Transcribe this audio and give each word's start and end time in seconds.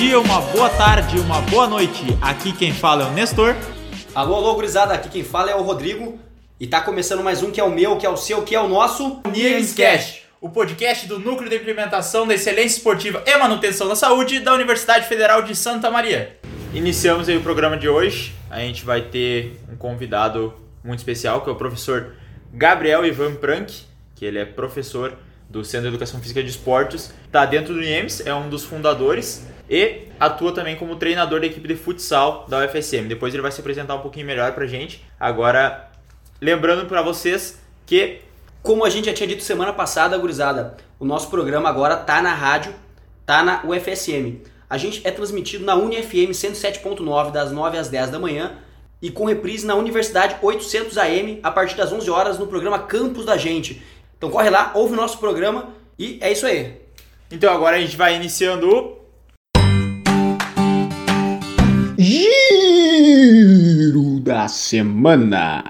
dia, 0.00 0.18
uma 0.18 0.40
boa 0.40 0.70
tarde, 0.70 1.18
uma 1.18 1.42
boa 1.42 1.66
noite. 1.66 2.06
Aqui 2.22 2.54
quem 2.54 2.72
fala 2.72 3.02
é 3.02 3.06
o 3.06 3.12
Nestor. 3.12 3.54
Alô, 4.14 4.34
alô, 4.36 4.54
gurizada, 4.54 4.94
aqui 4.94 5.10
quem 5.10 5.22
fala 5.22 5.50
é 5.50 5.54
o 5.54 5.60
Rodrigo. 5.60 6.18
E 6.58 6.66
tá 6.66 6.80
começando 6.80 7.22
mais 7.22 7.42
um 7.42 7.50
que 7.50 7.60
é 7.60 7.64
o 7.64 7.70
meu, 7.70 7.98
que 7.98 8.06
é 8.06 8.08
o 8.08 8.16
seu, 8.16 8.40
que 8.40 8.54
é 8.54 8.60
o 8.62 8.66
nosso... 8.66 9.20
Niemscast, 9.30 10.22
o 10.40 10.48
podcast 10.48 11.06
do 11.06 11.18
Núcleo 11.18 11.50
de 11.50 11.56
Implementação 11.56 12.26
da 12.26 12.32
Excelência 12.32 12.78
Esportiva 12.78 13.22
e 13.26 13.36
Manutenção 13.36 13.88
da 13.88 13.94
Saúde 13.94 14.40
da 14.40 14.54
Universidade 14.54 15.06
Federal 15.06 15.42
de 15.42 15.54
Santa 15.54 15.90
Maria. 15.90 16.34
Iniciamos 16.72 17.28
aí 17.28 17.36
o 17.36 17.42
programa 17.42 17.76
de 17.76 17.86
hoje. 17.86 18.34
A 18.48 18.60
gente 18.60 18.86
vai 18.86 19.02
ter 19.02 19.60
um 19.70 19.76
convidado 19.76 20.54
muito 20.82 21.00
especial, 21.00 21.42
que 21.42 21.50
é 21.50 21.52
o 21.52 21.56
professor 21.56 22.14
Gabriel 22.54 23.04
Ivan 23.04 23.34
Prank, 23.34 23.82
que 24.14 24.24
ele 24.24 24.38
é 24.38 24.46
professor 24.46 25.12
do 25.50 25.62
Centro 25.62 25.82
de 25.82 25.88
Educação 25.88 26.20
Física 26.20 26.42
de 26.42 26.48
Esportes, 26.48 27.12
está 27.26 27.44
dentro 27.44 27.74
do 27.74 27.82
IEMS, 27.82 28.22
é 28.24 28.32
um 28.32 28.48
dos 28.48 28.64
fundadores 28.64 29.49
e 29.70 30.08
atua 30.18 30.52
também 30.52 30.74
como 30.74 30.96
treinador 30.96 31.38
da 31.38 31.46
equipe 31.46 31.68
de 31.68 31.76
futsal 31.76 32.44
da 32.48 32.58
UFSM. 32.58 33.06
Depois 33.06 33.32
ele 33.32 33.42
vai 33.42 33.52
se 33.52 33.60
apresentar 33.60 33.94
um 33.94 34.00
pouquinho 34.00 34.26
melhor 34.26 34.52
pra 34.52 34.66
gente. 34.66 35.06
Agora, 35.18 35.88
lembrando 36.40 36.86
para 36.86 37.00
vocês 37.00 37.62
que 37.86 38.18
Como 38.62 38.84
a 38.84 38.90
gente 38.90 39.06
já 39.06 39.14
tinha 39.14 39.26
dito 39.26 39.42
semana 39.42 39.72
passada, 39.72 40.18
gurizada, 40.18 40.76
o 40.98 41.04
nosso 41.04 41.30
programa 41.30 41.66
agora 41.68 41.96
tá 41.96 42.20
na 42.20 42.34
rádio, 42.34 42.74
tá 43.24 43.42
na 43.42 43.62
UFSM. 43.64 44.42
A 44.68 44.76
gente 44.76 45.00
é 45.02 45.10
transmitido 45.10 45.64
na 45.64 45.74
UniFM 45.76 46.30
107.9 46.32 47.30
das 47.30 47.50
9 47.52 47.78
às 47.78 47.88
10 47.88 48.10
da 48.10 48.18
manhã 48.18 48.58
e 49.00 49.10
com 49.10 49.24
reprise 49.24 49.66
na 49.66 49.76
Universidade 49.76 50.36
800 50.42 50.98
AM 50.98 51.40
a 51.42 51.50
partir 51.50 51.76
das 51.76 51.90
11 51.90 52.10
horas 52.10 52.38
no 52.38 52.46
programa 52.46 52.80
Campus 52.80 53.24
da 53.24 53.36
Gente. 53.38 53.82
Então 54.18 54.30
corre 54.30 54.50
lá, 54.50 54.72
ouve 54.74 54.92
o 54.92 54.96
nosso 54.96 55.16
programa 55.18 55.70
e 55.98 56.18
é 56.20 56.30
isso 56.30 56.44
aí. 56.44 56.82
Então 57.30 57.50
agora 57.52 57.76
a 57.76 57.80
gente 57.80 57.96
vai 57.96 58.14
iniciando 58.14 58.68
o 58.68 58.99
da 64.30 64.46
semana. 64.46 65.64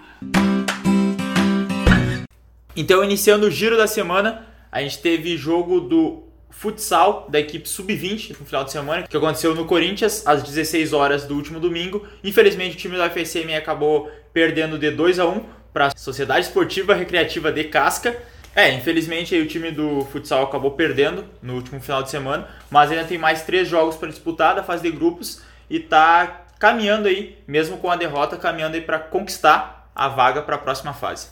Então, 2.77 3.03
iniciando 3.03 3.47
o 3.47 3.51
giro 3.51 3.75
da 3.75 3.87
semana, 3.87 4.47
a 4.71 4.83
gente 4.83 4.99
teve 4.99 5.35
jogo 5.35 5.81
do 5.81 6.25
futsal 6.51 7.27
da 7.31 7.41
equipe 7.41 7.67
sub-20 7.67 8.37
no 8.39 8.45
final 8.45 8.63
de 8.63 8.71
semana, 8.71 9.07
que 9.09 9.17
aconteceu 9.17 9.55
no 9.55 9.65
Corinthians 9.65 10.27
às 10.27 10.43
16 10.43 10.93
horas 10.93 11.25
do 11.25 11.37
último 11.37 11.59
domingo. 11.59 12.07
Infelizmente, 12.23 12.75
o 12.75 12.79
time 12.79 12.99
da 12.99 13.09
FSM 13.09 13.55
acabou 13.57 14.11
perdendo 14.31 14.79
de 14.79 14.91
2 14.91 15.19
a 15.19 15.27
1 15.27 15.43
para 15.73 15.87
a 15.87 15.97
Sociedade 15.97 16.45
Esportiva 16.45 16.93
Recreativa 16.93 17.51
de 17.51 17.65
Casca. 17.65 18.15
É, 18.55 18.71
infelizmente 18.75 19.35
aí 19.35 19.41
o 19.41 19.47
time 19.47 19.71
do 19.71 20.05
futsal 20.13 20.45
acabou 20.45 20.73
perdendo 20.73 21.25
no 21.41 21.55
último 21.55 21.81
final 21.81 22.03
de 22.03 22.11
semana, 22.11 22.47
mas 22.71 22.91
ainda 22.91 23.05
tem 23.05 23.17
mais 23.17 23.43
três 23.43 23.69
jogos 23.69 23.97
para 23.97 24.09
disputar 24.09 24.55
da 24.55 24.63
fase 24.63 24.83
de 24.83 24.91
grupos 24.91 25.41
e 25.71 25.79
tá 25.79 26.49
caminhando 26.61 27.09
aí, 27.09 27.39
mesmo 27.49 27.79
com 27.79 27.91
a 27.91 27.97
derrota, 27.97 28.37
caminhando 28.37 28.77
aí 28.77 28.83
para 28.83 28.99
conquistar 28.99 29.91
a 29.95 30.09
vaga 30.09 30.43
para 30.43 30.57
a 30.57 30.59
próxima 30.59 30.93
fase. 30.93 31.29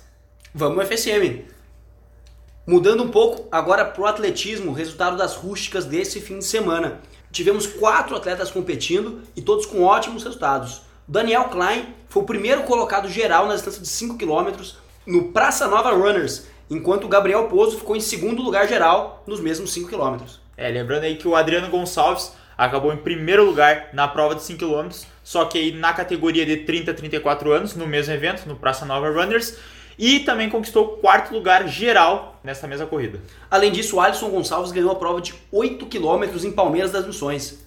Vamos 0.55 0.89
FSM. 0.89 1.45
Mudando 2.67 3.05
um 3.05 3.11
pouco 3.11 3.47
agora 3.53 3.84
pro 3.84 4.06
atletismo, 4.06 4.73
resultado 4.73 5.19
das 5.19 5.37
rústicas 5.37 5.84
desse 5.84 6.21
fim 6.21 6.39
de 6.39 6.47
semana. 6.47 7.01
Tivemos 7.31 7.67
quatro 7.67 8.17
atletas 8.17 8.51
competindo 8.51 9.21
e 9.37 9.43
todos 9.43 9.67
com 9.67 9.84
ótimos 9.84 10.25
resultados. 10.25 10.81
Daniel 11.06 11.45
Klein 11.45 11.95
foi 12.09 12.23
o 12.23 12.27
primeiro 12.27 12.62
colocado 12.62 13.09
geral 13.09 13.47
na 13.47 13.55
distância 13.55 13.83
de 13.83 13.89
5 13.89 14.17
km 14.17 14.51
no 15.06 15.33
Praça 15.33 15.69
Nova 15.69 15.91
Runners, 15.91 16.47
enquanto 16.71 17.05
o 17.05 17.09
Gabriel 17.09 17.49
Pozo 17.49 17.79
ficou 17.79 17.97
em 17.97 18.01
segundo 18.01 18.43
lugar 18.43 18.67
geral 18.67 19.23
nos 19.27 19.41
mesmos 19.41 19.73
5 19.73 19.91
km. 19.91 20.25
É, 20.56 20.69
lembrando 20.71 21.05
aí 21.05 21.17
que 21.17 21.29
o 21.29 21.37
Adriano 21.37 21.69
Gonçalves 21.69 22.33
acabou 22.59 22.92
em 22.92 22.97
primeiro 22.97 23.45
lugar 23.45 23.91
na 23.92 24.09
prova 24.09 24.34
de 24.34 24.42
5 24.42 24.59
km, 24.59 24.88
só 25.22 25.44
que 25.44 25.56
aí 25.56 25.72
na 25.72 25.93
categoria 25.93 26.44
de 26.44 26.56
30 26.59 26.91
a 26.91 26.94
34 26.94 27.53
anos, 27.53 27.77
no 27.77 27.87
mesmo 27.87 28.12
evento, 28.12 28.49
no 28.49 28.56
Praça 28.56 28.84
Nova 28.84 29.09
Runners, 29.09 29.56
e 29.97 30.21
também 30.21 30.50
conquistou 30.50 30.84
o 30.84 30.88
quarto 30.99 31.33
lugar 31.33 31.69
geral 31.69 32.41
nessa 32.43 32.66
mesma 32.66 32.87
corrida. 32.87 33.21
Além 33.49 33.71
disso, 33.71 33.97
o 33.97 34.00
Alisson 34.00 34.28
Gonçalves 34.28 34.72
ganhou 34.72 34.91
a 34.91 34.97
prova 34.97 35.21
de 35.21 35.34
8 35.53 35.87
km 35.87 36.25
em 36.44 36.53
Palmeiras 36.53 36.91
das 36.91 37.06
Missões. 37.06 37.65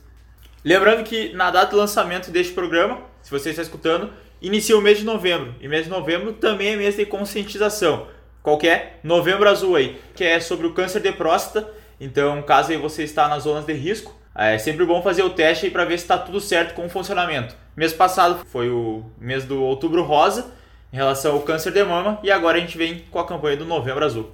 Lembrando 0.63 1.03
que 1.03 1.33
na 1.33 1.49
data 1.49 1.71
do 1.71 1.77
lançamento 1.77 2.29
deste 2.29 2.53
programa, 2.53 2.99
se 3.21 3.31
você 3.31 3.49
está 3.49 3.61
escutando, 3.61 4.11
inicia 4.41 4.77
o 4.77 4.81
mês 4.81 4.99
de 4.99 5.03
novembro. 5.05 5.55
E 5.59 5.67
mês 5.67 5.85
de 5.85 5.89
novembro 5.89 6.33
também 6.33 6.73
é 6.73 6.75
mês 6.75 6.95
de 6.95 7.05
conscientização. 7.05 8.07
Qual 8.43 8.57
que 8.57 8.67
é? 8.67 8.97
Novembro 9.03 9.49
Azul 9.49 9.75
aí, 9.75 9.99
que 10.15 10.23
é 10.23 10.39
sobre 10.39 10.67
o 10.67 10.73
câncer 10.73 11.01
de 11.01 11.11
próstata. 11.11 11.69
Então, 11.99 12.41
caso 12.41 12.71
aí 12.71 12.77
você 12.77 13.03
está 13.03 13.27
nas 13.27 13.43
zonas 13.43 13.65
de 13.65 13.73
risco, 13.73 14.15
é 14.35 14.57
sempre 14.57 14.85
bom 14.85 15.01
fazer 15.01 15.23
o 15.23 15.29
teste 15.29 15.69
para 15.69 15.85
ver 15.85 15.97
se 15.97 16.05
está 16.05 16.17
tudo 16.17 16.39
certo 16.39 16.73
com 16.73 16.85
o 16.85 16.89
funcionamento. 16.89 17.55
Mês 17.75 17.93
passado 17.93 18.45
foi 18.45 18.69
o 18.69 19.03
mês 19.19 19.43
do 19.43 19.61
Outubro 19.61 20.03
Rosa 20.03 20.51
em 20.91 20.95
relação 20.95 21.33
ao 21.33 21.41
câncer 21.41 21.71
de 21.71 21.83
mama 21.83 22.19
e 22.23 22.31
agora 22.31 22.57
a 22.57 22.61
gente 22.61 22.77
vem 22.77 23.03
com 23.11 23.19
a 23.19 23.25
campanha 23.25 23.57
do 23.57 23.65
Novembro 23.65 24.05
Azul. 24.05 24.31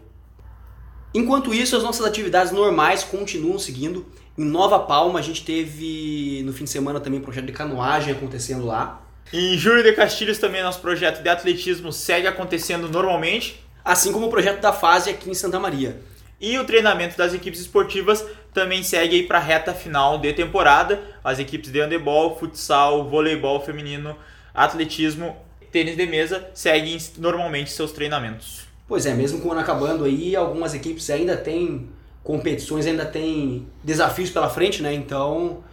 Enquanto 1.13 1.53
isso, 1.53 1.75
as 1.75 1.83
nossas 1.83 2.05
atividades 2.05 2.51
normais 2.51 3.03
continuam 3.03 3.57
seguindo. 3.57 4.05
Em 4.37 4.45
Nova 4.45 4.79
Palma, 4.79 5.17
a 5.17 5.21
gente 5.21 5.43
teve 5.43 6.43
no 6.45 6.53
fim 6.53 6.65
de 6.65 6.69
semana 6.69 6.99
também 6.99 7.19
um 7.19 7.23
projeto 7.23 7.45
de 7.45 7.51
canoagem 7.53 8.13
acontecendo 8.13 8.65
lá. 8.65 9.01
Em 9.33 9.57
Júlio 9.57 9.83
de 9.83 9.93
Castilhos 9.93 10.37
também 10.37 10.61
nosso 10.61 10.79
projeto 10.79 11.23
de 11.23 11.29
atletismo 11.29 11.91
segue 11.91 12.27
acontecendo 12.27 12.87
normalmente. 12.87 13.63
Assim 13.83 14.11
como 14.11 14.27
o 14.27 14.29
projeto 14.29 14.61
da 14.61 14.71
fase 14.71 15.09
aqui 15.09 15.29
em 15.29 15.33
Santa 15.33 15.59
Maria. 15.59 15.99
E 16.39 16.57
o 16.59 16.65
treinamento 16.65 17.17
das 17.17 17.33
equipes 17.33 17.59
esportivas 17.59 18.23
também 18.53 18.83
segue 18.83 19.15
aí 19.15 19.23
para 19.23 19.39
a 19.39 19.41
reta 19.41 19.73
final 19.73 20.19
de 20.19 20.31
temporada. 20.33 21.01
As 21.23 21.39
equipes 21.39 21.71
de 21.71 21.79
handebol, 21.79 22.37
futsal, 22.37 23.09
voleibol 23.09 23.59
feminino, 23.61 24.15
atletismo, 24.53 25.35
tênis 25.71 25.97
de 25.97 26.05
mesa 26.05 26.49
seguem 26.53 26.97
normalmente 27.17 27.71
seus 27.71 27.91
treinamentos. 27.91 28.67
Pois 28.87 29.05
é, 29.05 29.13
mesmo 29.13 29.41
com 29.41 29.49
o 29.49 29.51
ano 29.51 29.61
acabando 29.61 30.05
aí, 30.05 30.35
algumas 30.35 30.73
equipes 30.73 31.09
ainda 31.09 31.35
têm 31.35 31.89
competições, 32.23 32.85
ainda 32.85 33.05
têm 33.05 33.67
desafios 33.83 34.29
pela 34.29 34.49
frente, 34.49 34.81
né? 34.81 34.93
Então 34.93 35.63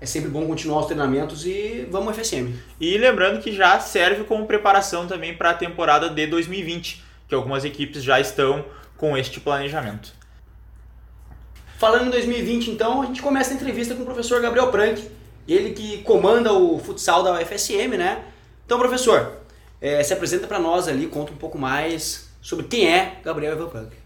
é 0.00 0.06
sempre 0.06 0.30
bom 0.30 0.46
continuar 0.46 0.80
os 0.80 0.86
treinamentos 0.86 1.44
e 1.46 1.86
vamos 1.90 2.16
FSM. 2.16 2.54
E 2.80 2.96
lembrando 2.96 3.40
que 3.40 3.52
já 3.52 3.78
serve 3.80 4.24
como 4.24 4.46
preparação 4.46 5.06
também 5.06 5.34
para 5.34 5.50
a 5.50 5.54
temporada 5.54 6.08
de 6.08 6.26
2020, 6.26 7.02
que 7.28 7.34
algumas 7.34 7.64
equipes 7.64 8.02
já 8.02 8.20
estão 8.20 8.64
com 9.00 9.16
este 9.16 9.40
planejamento. 9.40 10.12
Falando 11.78 12.08
em 12.08 12.10
2020, 12.10 12.70
então, 12.70 13.00
a 13.00 13.06
gente 13.06 13.22
começa 13.22 13.50
a 13.50 13.54
entrevista 13.54 13.94
com 13.94 14.02
o 14.02 14.04
professor 14.04 14.42
Gabriel 14.42 14.70
Prank, 14.70 15.10
ele 15.48 15.70
que 15.70 16.02
comanda 16.02 16.52
o 16.52 16.78
futsal 16.78 17.22
da 17.22 17.32
UFSM, 17.40 17.96
né? 17.96 18.22
Então, 18.66 18.78
professor, 18.78 19.38
eh, 19.80 20.02
se 20.02 20.12
apresenta 20.12 20.46
para 20.46 20.58
nós 20.58 20.86
ali, 20.86 21.06
conta 21.06 21.32
um 21.32 21.36
pouco 21.36 21.56
mais 21.56 22.30
sobre 22.42 22.66
quem 22.66 22.92
é 22.92 23.20
Gabriel 23.24 23.54
Ivan 23.54 23.68
Prank. 23.70 23.96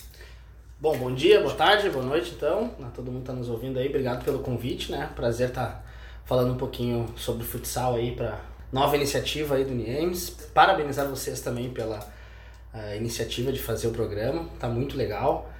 Bom, 0.79 0.97
bom 0.97 1.13
dia, 1.13 1.41
boa 1.41 1.55
tarde, 1.55 1.91
boa 1.91 2.05
noite 2.05 2.33
então. 2.37 2.71
A 2.81 2.87
todo 2.87 3.11
mundo 3.11 3.23
está 3.23 3.33
nos 3.33 3.49
ouvindo 3.49 3.81
aí. 3.81 3.89
Obrigado 3.89 4.25
pelo 4.25 4.39
convite, 4.39 4.93
né? 4.93 5.11
Prazer 5.17 5.49
estar 5.49 5.85
falando 6.25 6.53
um 6.53 6.57
pouquinho 6.57 7.13
sobre 7.17 7.45
futsal 7.45 7.97
aí 7.97 8.15
para 8.15 8.39
nova 8.73 8.95
iniciativa 8.95 9.57
aí 9.57 9.65
do 9.65 9.75
Niemes. 9.75 10.31
Parabenizar 10.55 11.09
vocês 11.09 11.41
também 11.41 11.71
pela 11.71 12.14
uh, 12.75 12.97
iniciativa 12.97 13.53
de 13.53 13.61
fazer 13.61 13.87
o 13.87 13.91
programa, 13.93 14.49
tá 14.59 14.69
muito 14.69 14.97
legal. 14.97 15.51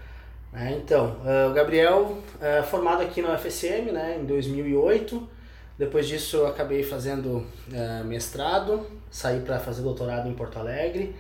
né? 0.53 0.79
então, 0.83 1.17
uh, 1.25 1.51
o 1.51 1.55
Gabriel 1.55 2.19
é 2.41 2.63
formado 2.63 3.03
aqui 3.03 3.23
na 3.23 3.35
UFSM, 3.35 3.93
né, 3.93 4.19
em 4.21 4.25
2008. 4.25 5.29
Depois 5.79 6.07
disso 6.07 6.37
eu 6.37 6.47
acabei 6.47 6.83
fazendo 6.83 7.39
uh, 7.39 8.05
mestrado, 8.05 8.87
saí 9.11 9.41
para 9.41 9.59
fazer 9.59 9.83
doutorado 9.83 10.29
em 10.29 10.35
Porto 10.35 10.59
Alegre 10.59 11.15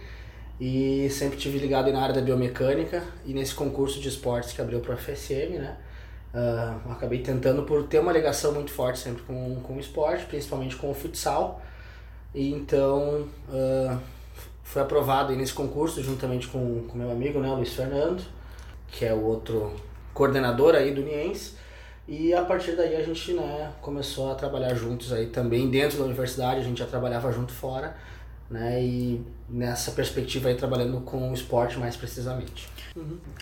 e 0.60 1.08
sempre 1.10 1.36
tive 1.36 1.58
ligado 1.58 1.92
na 1.92 2.00
área 2.00 2.14
da 2.14 2.20
biomecânica 2.20 3.02
e 3.24 3.34
nesse 3.34 3.54
concurso 3.54 4.00
de 4.00 4.08
esportes 4.08 4.52
que 4.52 4.60
abriu 4.60 4.78
para 4.78 4.94
a 4.94 4.96
FSM, 4.96 5.58
né? 5.58 5.76
eu 6.84 6.92
acabei 6.92 7.20
tentando 7.20 7.62
por 7.62 7.84
ter 7.84 8.00
uma 8.00 8.12
ligação 8.12 8.52
muito 8.52 8.72
forte 8.72 8.98
sempre 8.98 9.22
com, 9.22 9.60
com 9.62 9.74
o 9.74 9.80
esporte, 9.80 10.24
principalmente 10.26 10.74
com 10.74 10.90
o 10.90 10.94
futsal. 10.94 11.60
E 12.34 12.50
então 12.50 13.28
foi 14.64 14.82
aprovado 14.82 15.32
nesse 15.36 15.52
concurso 15.52 16.02
juntamente 16.02 16.48
com 16.48 16.84
com 16.88 16.98
meu 16.98 17.10
amigo, 17.10 17.38
né, 17.38 17.48
o 17.48 17.54
Luiz 17.54 17.72
Fernando, 17.72 18.24
que 18.88 19.04
é 19.04 19.12
o 19.12 19.22
outro 19.22 19.72
coordenador 20.12 20.74
aí 20.74 20.92
do 20.92 21.02
Niens. 21.02 21.56
E 22.06 22.34
a 22.34 22.42
partir 22.42 22.72
daí 22.72 22.96
a 22.96 23.02
gente 23.02 23.32
né, 23.32 23.72
começou 23.80 24.30
a 24.30 24.34
trabalhar 24.34 24.74
juntos 24.74 25.12
aí 25.12 25.26
também 25.26 25.70
dentro 25.70 25.98
da 25.98 26.04
universidade, 26.04 26.60
a 26.60 26.62
gente 26.62 26.78
já 26.78 26.86
trabalhava 26.86 27.32
junto 27.32 27.52
fora, 27.52 27.96
né? 28.50 28.82
E 28.82 29.24
nessa 29.48 29.92
perspectiva 29.92 30.48
aí 30.48 30.54
trabalhando 30.54 31.00
com 31.00 31.30
o 31.30 31.34
esporte 31.34 31.78
mais 31.78 31.96
precisamente. 31.96 32.68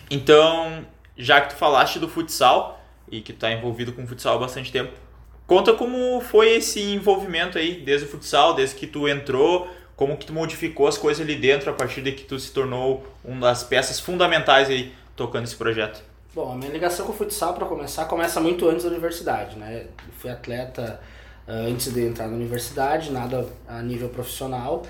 Então, 0.09 0.85
já 1.17 1.41
que 1.41 1.49
tu 1.49 1.55
falaste 1.55 1.99
do 1.99 2.07
futsal 2.07 2.81
e 3.11 3.21
que 3.21 3.33
tu 3.33 3.39
tá 3.39 3.51
envolvido 3.51 3.91
com 3.91 4.03
o 4.03 4.07
futsal 4.07 4.37
há 4.37 4.39
bastante 4.39 4.71
tempo, 4.71 4.93
conta 5.45 5.73
como 5.73 6.21
foi 6.21 6.55
esse 6.55 6.81
envolvimento 6.81 7.57
aí 7.57 7.81
desde 7.81 8.07
o 8.07 8.09
futsal, 8.09 8.53
desde 8.53 8.75
que 8.75 8.87
tu 8.87 9.09
entrou, 9.09 9.67
como 9.95 10.17
que 10.17 10.25
tu 10.25 10.33
modificou 10.33 10.87
as 10.87 10.97
coisas 10.97 11.23
ali 11.23 11.35
dentro 11.35 11.69
a 11.69 11.73
partir 11.73 12.01
de 12.01 12.11
que 12.11 12.23
tu 12.23 12.39
se 12.39 12.51
tornou 12.51 13.05
uma 13.23 13.47
das 13.47 13.63
peças 13.63 13.99
fundamentais 13.99 14.69
aí 14.69 14.93
tocando 15.15 15.43
esse 15.45 15.55
projeto. 15.55 16.01
Bom, 16.33 16.51
a 16.51 16.55
minha 16.55 16.71
ligação 16.71 17.05
com 17.05 17.11
o 17.11 17.15
futsal, 17.15 17.53
para 17.53 17.67
começar, 17.67 18.05
começa 18.05 18.39
muito 18.41 18.67
antes 18.67 18.83
da 18.83 18.89
universidade, 18.89 19.55
né? 19.55 19.83
Eu 19.85 20.13
fui 20.17 20.31
atleta 20.31 20.99
uh, 21.47 21.51
antes 21.69 21.93
de 21.93 22.07
entrar 22.07 22.27
na 22.27 22.35
universidade, 22.35 23.11
nada 23.11 23.47
a 23.67 23.83
nível 23.83 24.09
profissional, 24.09 24.81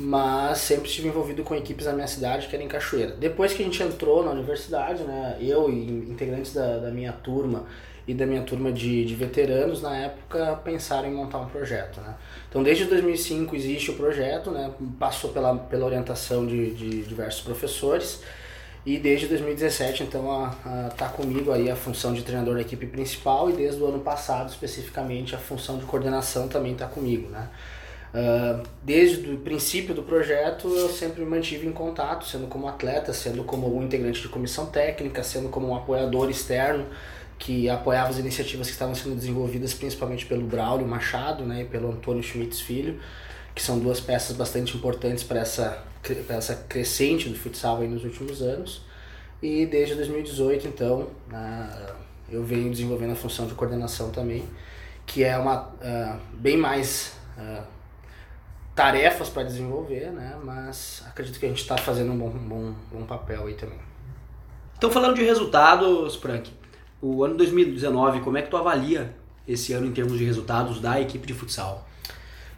mas 0.00 0.56
sempre 0.56 0.88
estive 0.88 1.08
envolvido 1.08 1.42
com 1.42 1.54
equipes 1.54 1.84
da 1.84 1.92
minha 1.92 2.06
cidade, 2.06 2.48
que 2.48 2.56
era 2.56 2.64
em 2.64 2.68
Cachoeira. 2.68 3.12
Depois 3.12 3.52
que 3.52 3.62
a 3.62 3.64
gente 3.66 3.82
entrou 3.82 4.24
na 4.24 4.30
universidade, 4.30 5.02
né, 5.02 5.36
eu 5.38 5.70
e 5.70 6.10
integrantes 6.10 6.54
da, 6.54 6.78
da 6.78 6.90
minha 6.90 7.12
turma 7.12 7.66
e 8.06 8.14
da 8.14 8.24
minha 8.24 8.42
turma 8.42 8.70
de, 8.70 9.04
de 9.04 9.14
veteranos, 9.14 9.82
na 9.82 9.96
época, 9.96 10.60
pensaram 10.64 11.08
em 11.08 11.12
montar 11.12 11.38
um 11.38 11.46
projeto, 11.46 12.00
né? 12.00 12.14
Então, 12.48 12.62
desde 12.62 12.84
2005 12.84 13.56
existe 13.56 13.90
o 13.90 13.94
projeto, 13.94 14.50
né? 14.50 14.72
Passou 14.98 15.30
pela, 15.30 15.56
pela 15.56 15.84
orientação 15.84 16.46
de, 16.46 16.70
de 16.70 17.02
diversos 17.02 17.40
professores, 17.40 18.22
e 18.86 18.98
desde 18.98 19.26
2017, 19.26 20.04
então, 20.04 20.48
está 20.88 21.08
comigo 21.08 21.50
aí 21.50 21.68
a 21.68 21.74
função 21.74 22.14
de 22.14 22.22
treinador 22.22 22.54
da 22.54 22.60
equipe 22.60 22.86
principal 22.86 23.50
e 23.50 23.52
desde 23.54 23.82
o 23.82 23.86
ano 23.86 23.98
passado, 23.98 24.48
especificamente, 24.48 25.34
a 25.34 25.38
função 25.38 25.76
de 25.76 25.84
coordenação 25.84 26.46
também 26.46 26.72
está 26.72 26.86
comigo, 26.86 27.28
né? 27.28 27.48
Uh, 28.14 28.62
desde 28.84 29.32
o 29.32 29.38
princípio 29.38 29.92
do 29.92 30.04
projeto, 30.04 30.68
eu 30.68 30.88
sempre 30.88 31.22
me 31.22 31.28
mantive 31.28 31.66
em 31.66 31.72
contato, 31.72 32.24
sendo 32.24 32.46
como 32.46 32.68
atleta, 32.68 33.12
sendo 33.12 33.42
como 33.42 33.76
um 33.76 33.82
integrante 33.82 34.22
de 34.22 34.28
comissão 34.28 34.66
técnica, 34.66 35.22
sendo 35.24 35.48
como 35.48 35.68
um 35.68 35.76
apoiador 35.76 36.30
externo 36.30 36.86
que 37.38 37.68
apoiava 37.68 38.10
as 38.10 38.18
iniciativas 38.18 38.66
que 38.66 38.72
estavam 38.72 38.94
sendo 38.94 39.14
desenvolvidas 39.14 39.74
principalmente 39.74 40.24
pelo 40.26 40.46
Braulio 40.46 40.86
Machado 40.86 41.44
né, 41.44 41.62
e 41.62 41.64
pelo 41.64 41.90
Antônio 41.90 42.22
Schmitz 42.22 42.60
Filho, 42.60 43.00
que 43.54 43.62
são 43.62 43.78
duas 43.78 44.00
peças 44.00 44.36
bastante 44.36 44.76
importantes 44.76 45.22
para 45.22 45.40
essa 45.40 45.84
essa 46.28 46.54
crescente 46.54 47.28
do 47.28 47.36
futsal 47.36 47.80
nos 47.82 48.04
últimos 48.04 48.42
anos. 48.42 48.82
E 49.42 49.66
desde 49.66 49.94
2018, 49.94 50.68
então, 50.68 51.08
eu 52.30 52.44
venho 52.44 52.70
desenvolvendo 52.70 53.12
a 53.12 53.16
função 53.16 53.46
de 53.46 53.54
coordenação 53.54 54.10
também, 54.10 54.44
que 55.04 55.22
é 55.22 55.36
uma 55.36 55.68
uh, 55.68 56.20
bem 56.34 56.56
mais 56.56 57.16
uh, 57.38 57.62
tarefas 58.74 59.28
para 59.28 59.42
desenvolver, 59.42 60.10
né? 60.10 60.36
Mas 60.42 61.02
acredito 61.06 61.38
que 61.38 61.46
a 61.46 61.48
gente 61.48 61.60
está 61.60 61.76
fazendo 61.76 62.12
um 62.12 62.18
bom, 62.18 62.30
bom, 62.30 62.74
bom 62.92 63.06
papel 63.06 63.46
aí 63.46 63.54
também. 63.54 63.78
Então, 64.76 64.90
falando 64.90 65.14
de 65.14 65.22
resultados, 65.22 66.16
Frank, 66.16 66.50
o 67.14 67.24
ano 67.24 67.36
2019, 67.36 68.20
como 68.20 68.38
é 68.38 68.42
que 68.42 68.50
tu 68.50 68.56
avalia 68.56 69.14
esse 69.46 69.72
ano 69.72 69.86
em 69.86 69.92
termos 69.92 70.18
de 70.18 70.24
resultados 70.24 70.80
da 70.80 71.00
equipe 71.00 71.26
de 71.26 71.34
futsal? 71.34 71.86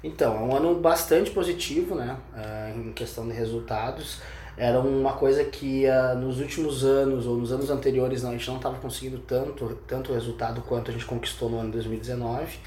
Então, 0.03 0.37
é 0.37 0.41
um 0.41 0.57
ano 0.57 0.75
bastante 0.77 1.31
positivo, 1.31 1.95
né, 1.95 2.17
uh, 2.33 2.81
em 2.81 2.93
questão 2.93 3.27
de 3.27 3.35
resultados. 3.35 4.21
Era 4.57 4.81
uma 4.81 5.13
coisa 5.13 5.45
que 5.45 5.85
uh, 5.87 6.19
nos 6.19 6.41
últimos 6.41 6.85
anos 6.85 7.27
ou 7.27 7.37
nos 7.37 7.53
anos 7.53 7.71
anteriores 7.71 8.23
não, 8.23 8.31
a 8.31 8.33
gente 8.33 8.49
não 8.49 8.57
estava 8.57 8.79
conseguindo 8.79 9.19
tanto, 9.19 9.79
tanto 9.87 10.13
resultado 10.13 10.63
quanto 10.63 10.91
a 10.91 10.95
gente 10.95 11.05
conquistou 11.05 11.51
no 11.51 11.59
ano 11.59 11.71
2019. 11.73 12.59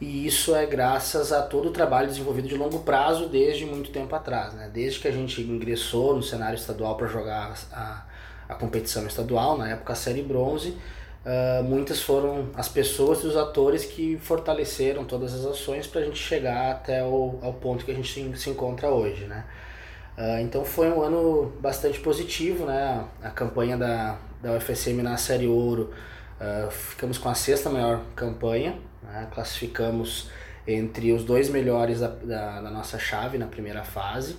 E 0.00 0.26
isso 0.26 0.54
é 0.54 0.64
graças 0.64 1.32
a 1.32 1.42
todo 1.42 1.68
o 1.68 1.72
trabalho 1.72 2.06
desenvolvido 2.06 2.46
de 2.46 2.56
longo 2.56 2.80
prazo 2.80 3.28
desde 3.28 3.66
muito 3.66 3.90
tempo 3.90 4.14
atrás, 4.14 4.54
né? 4.54 4.70
Desde 4.72 5.00
que 5.00 5.08
a 5.08 5.10
gente 5.10 5.42
ingressou 5.42 6.14
no 6.14 6.22
cenário 6.22 6.54
estadual 6.54 6.96
para 6.96 7.08
jogar 7.08 7.52
a, 7.72 8.04
a 8.48 8.54
competição 8.54 9.04
estadual, 9.06 9.58
na 9.58 9.68
época 9.70 9.92
a 9.92 9.96
Série 9.96 10.22
Bronze, 10.22 10.76
Uh, 11.24 11.62
muitas 11.64 12.00
foram 12.00 12.48
as 12.54 12.68
pessoas 12.68 13.22
e 13.22 13.26
os 13.26 13.36
atores 13.36 13.84
que 13.84 14.16
fortaleceram 14.18 15.04
todas 15.04 15.34
as 15.34 15.44
ações 15.44 15.86
para 15.86 16.00
a 16.00 16.04
gente 16.04 16.18
chegar 16.18 16.70
até 16.70 17.04
o 17.04 17.38
ao 17.42 17.52
ponto 17.54 17.84
que 17.84 17.90
a 17.90 17.94
gente 17.94 18.12
se, 18.12 18.36
se 18.36 18.50
encontra 18.50 18.88
hoje, 18.88 19.24
né? 19.24 19.44
Uh, 20.16 20.40
então 20.40 20.64
foi 20.64 20.88
um 20.88 21.02
ano 21.02 21.52
bastante 21.60 22.00
positivo, 22.00 22.64
né? 22.64 23.04
A 23.22 23.30
campanha 23.30 23.76
da, 23.76 24.18
da 24.42 24.52
UFSM 24.52 25.02
na 25.02 25.16
Série 25.16 25.46
Ouro, 25.46 25.92
uh, 26.40 26.70
ficamos 26.70 27.18
com 27.18 27.28
a 27.28 27.34
sexta 27.34 27.68
maior 27.68 28.02
campanha, 28.14 28.78
né? 29.02 29.28
classificamos 29.32 30.30
entre 30.66 31.12
os 31.12 31.24
dois 31.24 31.48
melhores 31.48 32.00
da, 32.00 32.08
da, 32.08 32.60
da 32.60 32.70
nossa 32.70 32.98
chave 32.98 33.38
na 33.38 33.46
primeira 33.46 33.84
fase, 33.84 34.36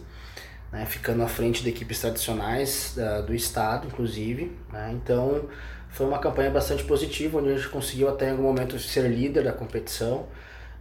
né? 0.72 0.86
ficando 0.86 1.24
à 1.24 1.28
frente 1.28 1.64
de 1.64 1.70
equipes 1.70 2.00
tradicionais 2.00 2.94
da, 2.96 3.22
do 3.22 3.34
estado, 3.34 3.88
inclusive. 3.88 4.56
Né? 4.72 4.92
Então 4.94 5.50
foi 5.90 6.06
uma 6.06 6.20
campanha 6.20 6.50
bastante 6.50 6.84
positiva, 6.84 7.40
onde 7.40 7.50
a 7.50 7.56
gente 7.56 7.70
conseguiu 7.70 8.10
até 8.10 8.28
em 8.28 8.32
algum 8.32 8.44
momento 8.44 8.80
ser 8.80 9.10
líder 9.10 9.44
da 9.44 9.52
competição. 9.52 10.28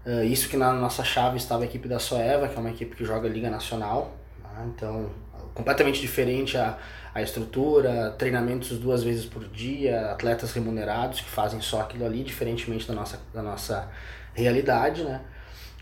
Uh, 0.07 0.23
isso 0.25 0.49
que 0.49 0.57
na 0.57 0.73
nossa 0.73 1.03
chave 1.03 1.37
estava 1.37 1.63
a 1.63 1.67
equipe 1.67 1.89
da 1.89 1.99
Soeva, 1.99 2.49
que 2.49 2.57
é 2.57 2.61
uma 2.61 2.71
equipe 2.71 2.95
que 2.95 3.05
joga 3.05 3.29
Liga 3.29 3.51
Nacional. 3.51 4.17
Né? 4.43 4.73
Então, 4.75 5.11
completamente 5.55 6.01
diferente 6.01 6.57
a, 6.57 6.79
a 7.15 7.21
estrutura, 7.21 8.15
treinamentos 8.17 8.79
duas 8.79 9.03
vezes 9.03 9.25
por 9.25 9.45
dia, 9.49 10.13
atletas 10.13 10.53
remunerados 10.53 11.21
que 11.21 11.29
fazem 11.29 11.61
só 11.61 11.81
aquilo 11.81 12.07
ali, 12.07 12.23
diferentemente 12.23 12.87
da 12.87 12.95
nossa, 12.95 13.21
da 13.35 13.43
nossa 13.43 13.89
realidade, 14.35 15.03
né? 15.03 15.21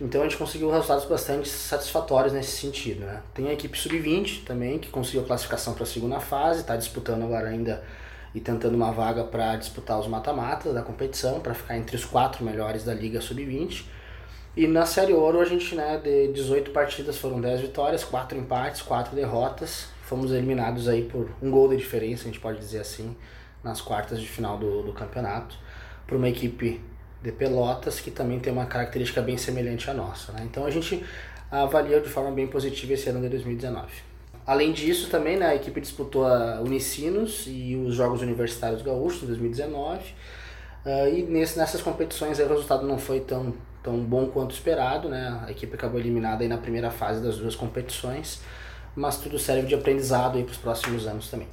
Então 0.01 0.21
a 0.21 0.25
gente 0.25 0.37
conseguiu 0.37 0.71
resultados 0.71 1.07
bastante 1.07 1.49
satisfatórios 1.49 2.33
nesse 2.33 2.53
sentido, 2.53 3.07
né? 3.07 3.23
Tem 3.33 3.49
a 3.49 3.53
equipe 3.53 3.79
sub-20 3.79 4.45
também, 4.45 4.79
que 4.79 4.89
conseguiu 4.89 5.23
a 5.23 5.25
classificação 5.25 5.73
para 5.75 5.85
a 5.85 5.87
segunda 5.87 6.21
fase, 6.21 6.61
está 6.61 6.77
disputando 6.77 7.23
agora 7.23 7.49
ainda 7.49 7.83
e 8.37 8.41
tentando 8.41 8.75
uma 8.75 8.93
vaga 8.93 9.25
para 9.25 9.57
disputar 9.57 9.99
os 9.99 10.07
mata-matas 10.07 10.75
da 10.75 10.83
competição, 10.83 11.41
para 11.41 11.55
ficar 11.55 11.75
entre 11.79 11.97
os 11.97 12.05
quatro 12.05 12.45
melhores 12.45 12.85
da 12.85 12.93
Liga 12.93 13.19
Sub-20. 13.19 13.87
E 14.55 14.67
na 14.67 14.85
Série 14.85 15.15
Ouro 15.15 15.41
a 15.41 15.45
gente, 15.47 15.75
né, 15.75 15.99
de 16.05 16.29
18 16.35 16.71
partidas 16.71 17.17
foram 17.17 17.41
10 17.41 17.63
vitórias, 17.63 18.05
4 18.05 18.37
empates, 18.37 18.83
4 18.83 19.17
derrotas. 19.17 19.89
Fomos 20.03 20.33
eliminados 20.33 20.87
aí 20.87 21.05
por 21.05 21.31
um 21.41 21.51
gol 21.51 21.71
de 21.71 21.79
diferença, 21.79 22.25
a 22.25 22.27
gente 22.27 22.39
pode 22.39 22.59
dizer 22.59 22.81
assim, 22.81 23.17
nas 23.65 23.81
quartas 23.81 24.21
de 24.21 24.29
final 24.29 24.59
do, 24.59 24.83
do 24.83 24.93
campeonato, 24.93 25.57
por 26.07 26.19
uma 26.19 26.29
equipe 26.29 26.79
de 27.23 27.33
Pelotas 27.33 28.01
que 28.01 28.11
também 28.11 28.39
tem 28.39 28.53
uma 28.53 28.67
característica 28.67 29.23
bem 29.23 29.39
semelhante 29.39 29.89
à 29.91 29.95
nossa. 29.95 30.33
Né? 30.33 30.43
Então 30.45 30.67
a 30.67 30.71
gente 30.71 31.03
avalia 31.51 32.03
de 32.03 32.09
forma 32.11 32.31
bem 32.33 32.47
positiva 32.47 32.93
esse 32.93 33.09
ano 33.09 33.23
de 33.23 33.31
2019. 33.31 33.87
Além 34.47 34.73
disso, 34.73 35.11
também 35.11 35.37
né, 35.37 35.47
a 35.49 35.55
equipe 35.57 35.81
disputou 35.81 36.25
a 36.25 36.61
Unicinos 36.61 37.45
e 37.49 37.75
os 37.75 37.97
Jogos 37.97 38.23
Universitários 38.23 38.81
Gaúchos 38.81 39.25
em 39.25 39.27
2019. 39.27 39.99
Uh, 39.99 40.05
ah, 40.87 41.09
e 41.09 41.23
nesse, 41.25 41.59
nessas 41.59 41.83
competições 41.83 42.39
aí, 42.39 42.47
o 42.47 42.49
resultado 42.49 42.87
não 42.87 42.97
foi 42.97 43.19
tão, 43.19 43.53
tão 43.83 43.99
bom 43.99 44.29
quanto 44.29 44.55
esperado. 44.55 45.09
Né? 45.09 45.43
A 45.45 45.51
equipe 45.51 45.75
acabou 45.75 45.99
eliminada 45.99 46.45
aí 46.45 46.49
na 46.49 46.59
primeira 46.59 46.93
fase 46.93 47.21
das 47.21 47.39
duas 47.39 47.57
competições, 47.57 48.41
mas 48.95 49.19
tudo 49.19 49.37
serve 49.37 49.67
de 49.67 49.75
aprendizado 49.75 50.41
para 50.41 50.53
os 50.53 50.59
próximos 50.59 51.09
anos 51.09 51.29
também. 51.29 51.49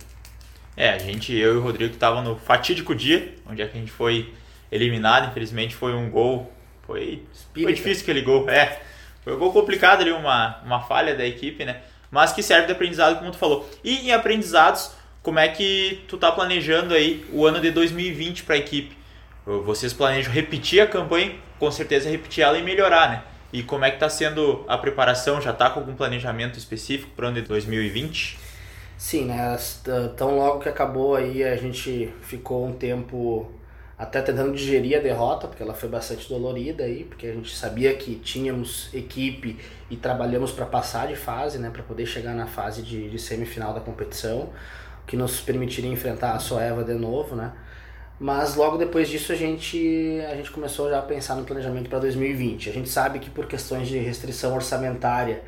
É, 0.77 0.89
a 0.89 0.99
gente, 0.99 1.33
eu 1.33 1.55
e 1.55 1.57
o 1.57 1.61
Rodrigo 1.61 1.93
estavam 1.93 2.23
no 2.23 2.35
fatídico 2.35 2.93
dia, 2.93 3.33
onde 3.49 3.63
é 3.63 3.67
que 3.67 3.75
a 3.75 3.79
gente 3.79 3.91
foi 3.91 4.31
eliminado. 4.71 5.29
Infelizmente 5.29 5.73
foi 5.73 5.95
um 5.95 6.11
gol. 6.11 6.51
Foi, 6.83 7.23
foi 7.53 7.73
difícil 7.73 8.03
aquele 8.03 8.21
gol. 8.21 8.47
É, 8.47 8.81
foi 9.23 9.35
um 9.35 9.39
gol 9.39 9.51
complicado 9.51 10.01
ali, 10.01 10.11
uma, 10.11 10.61
uma 10.63 10.81
falha 10.81 11.15
da 11.15 11.25
equipe, 11.25 11.65
né? 11.65 11.81
Mas 12.13 12.31
que 12.31 12.43
serve 12.43 12.67
de 12.67 12.73
aprendizado, 12.73 13.17
como 13.17 13.31
tu 13.31 13.37
falou. 13.39 13.67
E 13.83 14.07
em 14.07 14.11
aprendizados, 14.11 14.91
como 15.23 15.39
é 15.39 15.47
que 15.47 16.03
tu 16.07 16.15
tá 16.15 16.31
planejando 16.31 16.93
aí 16.93 17.25
o 17.33 17.43
ano 17.43 17.59
de 17.59 17.71
2020 17.71 18.43
para 18.43 18.53
a 18.53 18.57
equipe? 18.59 18.95
Vocês 19.65 19.93
planejam 19.93 20.31
repetir 20.31 20.79
a 20.79 20.85
campanha, 20.85 21.33
com 21.57 21.71
certeza 21.71 22.07
repetir 22.07 22.43
ela 22.43 22.55
e 22.55 22.61
melhorar, 22.61 23.09
né? 23.09 23.23
E 23.51 23.63
como 23.63 23.83
é 23.83 23.89
que 23.89 23.95
está 23.95 24.07
sendo 24.09 24.63
a 24.67 24.77
preparação? 24.77 25.41
Já 25.41 25.49
está 25.49 25.71
com 25.71 25.79
algum 25.79 25.95
planejamento 25.95 26.55
específico 26.55 27.09
para 27.15 27.25
o 27.25 27.27
ano 27.29 27.41
de 27.41 27.47
2020? 27.47 28.37
Sim, 28.95 29.25
né? 29.25 29.57
Tão 30.15 30.37
logo 30.37 30.59
que 30.59 30.69
acabou 30.69 31.15
aí, 31.15 31.43
a 31.43 31.55
gente 31.55 32.13
ficou 32.21 32.67
um 32.67 32.73
tempo 32.73 33.51
até 34.03 34.21
tentando 34.21 34.51
digerir 34.51 34.97
a 34.97 35.01
derrota, 35.01 35.47
porque 35.47 35.63
ela 35.63 35.73
foi 35.73 35.87
bastante 35.87 36.27
dolorida 36.27 36.83
aí, 36.83 37.05
porque 37.05 37.25
a 37.25 37.33
gente 37.33 37.55
sabia 37.55 37.93
que 37.95 38.15
tínhamos 38.15 38.93
equipe 38.93 39.57
e 39.89 39.95
trabalhamos 39.95 40.51
para 40.51 40.65
passar 40.65 41.07
de 41.07 41.15
fase, 41.15 41.57
né, 41.57 41.69
para 41.69 41.81
poder 41.83 42.05
chegar 42.05 42.33
na 42.35 42.45
fase 42.45 42.81
de, 42.81 43.09
de, 43.09 43.17
semifinal 43.17 43.73
da 43.73 43.79
competição, 43.79 44.49
que 45.07 45.15
nos 45.15 45.39
permitiria 45.39 45.89
enfrentar 45.89 46.33
a 46.33 46.39
Soeva 46.39 46.83
de 46.83 46.93
novo, 46.93 47.35
né? 47.35 47.53
Mas 48.19 48.55
logo 48.55 48.77
depois 48.77 49.07
disso 49.07 49.31
a 49.31 49.35
gente 49.35 50.21
a 50.29 50.35
gente 50.35 50.51
começou 50.51 50.89
já 50.89 50.99
a 50.99 51.01
pensar 51.01 51.35
no 51.35 51.43
planejamento 51.43 51.89
para 51.89 51.99
2020. 51.99 52.69
A 52.69 52.73
gente 52.73 52.89
sabe 52.89 53.19
que 53.19 53.29
por 53.29 53.47
questões 53.47 53.87
de 53.87 53.97
restrição 53.97 54.53
orçamentária 54.53 55.41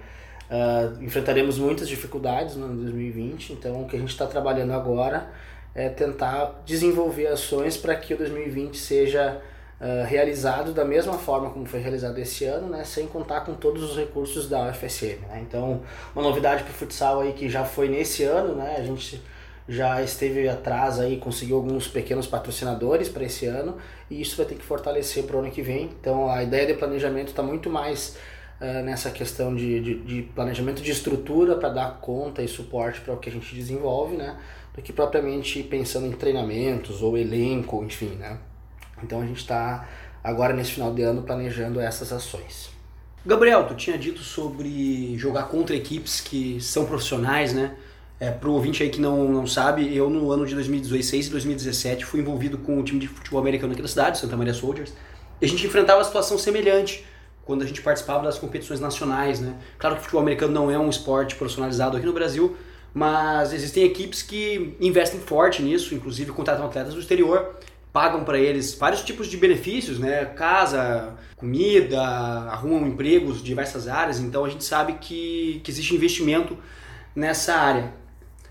uh, 0.50 1.04
enfrentaremos 1.04 1.58
muitas 1.60 1.88
dificuldades 1.88 2.56
no 2.56 2.66
ano 2.66 2.76
2020, 2.82 3.54
então 3.54 3.84
o 3.84 3.88
que 3.88 3.96
a 3.96 4.00
gente 4.00 4.10
está 4.10 4.26
trabalhando 4.26 4.74
agora 4.74 5.30
é 5.76 5.90
tentar 5.90 6.62
desenvolver 6.66 7.28
ações 7.28 7.76
para 7.76 7.94
que 7.96 8.14
o 8.14 8.18
2020 8.18 8.78
seja 8.78 9.42
uh, 9.80 10.06
realizado 10.06 10.74
da 10.74 10.86
mesma 10.86 11.14
forma 11.14 11.50
como 11.50 11.66
foi 11.66 11.82
realizado 11.82 12.18
esse 12.18 12.46
ano, 12.46 12.70
né, 12.70 12.86
sem 12.86 13.06
contar 13.06 13.42
com 13.42 13.54
todos 13.54 13.84
os 13.84 13.98
recursos 13.98 14.48
da 14.48 14.70
UFSM. 14.70 15.20
Né? 15.28 15.44
Então, 15.46 15.82
uma 16.16 16.24
novidade 16.24 16.64
para 16.64 16.72
o 16.72 16.74
futsal 16.74 17.20
aí 17.20 17.34
que 17.34 17.50
já 17.50 17.66
foi 17.66 17.90
nesse 17.90 18.24
ano, 18.24 18.56
né, 18.56 18.76
a 18.78 18.84
gente 18.84 19.22
já 19.68 20.02
esteve 20.02 20.48
atrás 20.48 21.00
aí, 21.00 21.18
conseguiu 21.18 21.58
alguns 21.58 21.88
pequenos 21.88 22.28
patrocinadores 22.28 23.10
para 23.10 23.26
esse 23.26 23.48
ano 23.48 23.78
e 24.10 24.22
isso 24.22 24.38
vai 24.38 24.46
ter 24.46 24.56
que 24.56 24.64
fortalecer 24.64 25.24
para 25.24 25.36
o 25.36 25.40
ano 25.40 25.52
que 25.52 25.62
vem. 25.62 25.90
Então, 26.00 26.30
a 26.30 26.42
ideia 26.42 26.68
de 26.68 26.76
planejamento 26.76 27.30
está 27.30 27.44
muito 27.44 27.70
mais 27.70 28.16
uh, 28.62 28.84
nessa 28.84 29.10
questão 29.12 29.54
de, 29.54 29.82
de, 29.82 29.96
de 29.96 30.22
planejamento 30.22 30.82
de 30.82 30.92
estrutura 30.92 31.56
para 31.56 31.70
dar 31.70 32.00
conta 32.00 32.42
e 32.42 32.48
suporte 32.48 33.02
para 33.02 33.14
o 33.14 33.18
que 33.18 33.28
a 33.28 33.32
gente 33.32 33.54
desenvolve, 33.54 34.16
né? 34.16 34.38
Do 34.76 34.82
que 34.82 34.92
propriamente 34.92 35.64
pensando 35.64 36.06
em 36.06 36.12
treinamentos 36.12 37.02
ou 37.02 37.18
elenco, 37.18 37.84
enfim, 37.84 38.10
né? 38.16 38.38
Então 39.02 39.22
a 39.22 39.26
gente 39.26 39.40
está 39.40 39.88
agora 40.24 40.54
nesse 40.54 40.72
final 40.72 40.94
de 40.94 41.02
ano 41.02 41.24
planejando 41.24 41.80
essas 41.80 42.12
ações. 42.12 42.70
Gabriel, 43.26 43.66
tu 43.66 43.76
tinha 43.76 43.98
dito 43.98 44.20
sobre 44.20 45.18
jogar 45.18 45.44
contra 45.44 45.76
equipes 45.76 46.22
que 46.22 46.60
são 46.62 46.86
profissionais, 46.86 47.54
né? 47.54 47.76
É, 48.20 48.32
pro 48.32 48.54
ouvinte 48.54 48.82
aí 48.82 48.90
que 48.90 49.02
não, 49.02 49.28
não 49.28 49.46
sabe, 49.46 49.94
eu 49.96 50.10
no 50.10 50.32
ano 50.32 50.46
de 50.46 50.54
2016 50.54 51.28
e 51.28 51.30
2017 51.32 52.06
fui 52.06 52.22
envolvido 52.22 52.58
com 52.58 52.80
o 52.80 52.84
time 52.84 53.00
de 53.00 53.08
futebol 53.08 53.42
americano 53.42 53.74
aqui 53.74 53.82
da 53.82 53.88
cidade, 53.88 54.20
Santa 54.20 54.38
Maria 54.38 54.54
Soldiers, 54.54 54.94
e 55.42 55.46
a 55.46 55.50
gente 55.50 55.66
enfrentava 55.68 56.00
uma 56.00 56.06
situação 56.06 56.38
semelhante 56.38 57.06
quando 57.44 57.64
a 57.64 57.66
gente 57.66 57.82
participava 57.82 58.24
das 58.24 58.38
competições 58.38 58.80
nacionais, 58.80 59.40
né? 59.40 59.56
Claro 59.78 59.96
que 59.96 60.02
o 60.02 60.04
futebol 60.04 60.22
americano 60.22 60.54
não 60.54 60.72
é 60.72 60.80
um 60.80 60.90
esporte 60.90 61.36
profissionalizado 61.36 61.98
aqui 61.98 62.06
no 62.06 62.14
Brasil, 62.14 62.56
mas 62.96 63.52
existem 63.52 63.84
equipes 63.84 64.22
que 64.22 64.74
investem 64.80 65.20
forte 65.20 65.62
nisso, 65.62 65.94
inclusive 65.94 66.32
contratam 66.32 66.66
atletas 66.66 66.94
do 66.94 67.02
exterior, 67.02 67.58
pagam 67.92 68.24
para 68.24 68.40
eles 68.40 68.74
vários 68.74 69.02
tipos 69.04 69.28
de 69.28 69.36
benefícios, 69.36 70.00
né? 70.00 70.24
Casa, 70.24 71.14
comida, 71.36 72.02
arrumam 72.02 72.88
empregos 72.88 73.40
de 73.40 73.44
diversas 73.44 73.90
áreas, 73.90 74.22
então 74.22 74.46
a 74.46 74.50
gente 74.50 74.64
sabe 74.64 74.94
que, 74.94 75.60
que 75.62 75.70
existe 75.70 75.94
investimento 75.94 76.58
nessa 77.14 77.56
área. 77.56 77.94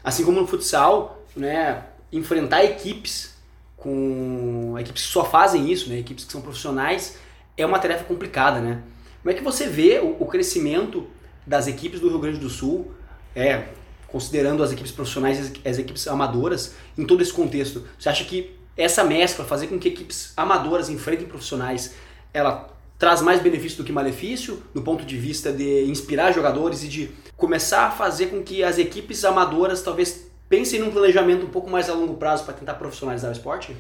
Assim 0.04 0.26
como 0.26 0.42
no 0.42 0.46
futsal, 0.46 1.24
né, 1.34 1.82
enfrentar 2.12 2.66
equipes 2.66 3.34
com 3.78 4.76
equipes 4.78 5.06
que 5.06 5.08
só 5.08 5.24
fazem 5.24 5.72
isso, 5.72 5.88
né, 5.88 5.98
equipes 5.98 6.26
que 6.26 6.32
são 6.32 6.42
profissionais, 6.42 7.16
é 7.56 7.64
uma 7.64 7.78
tarefa 7.78 8.04
complicada, 8.04 8.60
né? 8.60 8.82
Como 9.22 9.30
é 9.30 9.34
que 9.34 9.42
você 9.42 9.66
vê 9.66 10.00
o, 10.00 10.26
crescimento 10.26 11.06
das 11.46 11.66
equipes 11.66 11.98
do 11.98 12.10
Rio 12.10 12.18
Grande 12.18 12.38
do 12.38 12.50
Sul, 12.50 12.92
é, 13.34 13.68
considerando 14.14 14.62
as 14.62 14.70
equipes 14.70 14.92
profissionais 14.92 15.50
e 15.64 15.68
as 15.68 15.76
equipes 15.76 16.06
amadoras, 16.06 16.76
em 16.96 17.04
todo 17.04 17.20
esse 17.20 17.32
contexto? 17.32 17.84
Você 17.98 18.08
acha 18.08 18.24
que 18.24 18.54
essa 18.76 19.02
mescla, 19.02 19.44
fazer 19.44 19.66
com 19.66 19.76
que 19.76 19.88
equipes 19.88 20.32
amadoras 20.36 20.88
enfrentem 20.88 21.26
profissionais, 21.26 21.96
ela 22.32 22.68
traz 22.96 23.20
mais 23.20 23.40
benefício 23.40 23.78
do 23.78 23.84
que 23.84 23.90
malefício, 23.90 24.62
no 24.72 24.82
ponto 24.82 25.04
de 25.04 25.16
vista 25.18 25.52
de 25.52 25.82
inspirar 25.86 26.30
jogadores 26.30 26.84
e 26.84 26.88
de 26.88 27.10
começar 27.36 27.86
a 27.86 27.90
fazer 27.90 28.26
com 28.26 28.40
que 28.40 28.62
as 28.62 28.78
equipes 28.78 29.24
amadoras 29.24 29.82
talvez 29.82 30.28
pensem 30.48 30.78
num 30.78 30.92
planejamento 30.92 31.44
um 31.44 31.50
pouco 31.50 31.68
mais 31.68 31.90
a 31.90 31.92
longo 31.92 32.14
prazo 32.14 32.44
para 32.44 32.54
tentar 32.54 32.74
profissionalizar 32.74 33.30
o 33.30 33.32
esporte? 33.32 33.72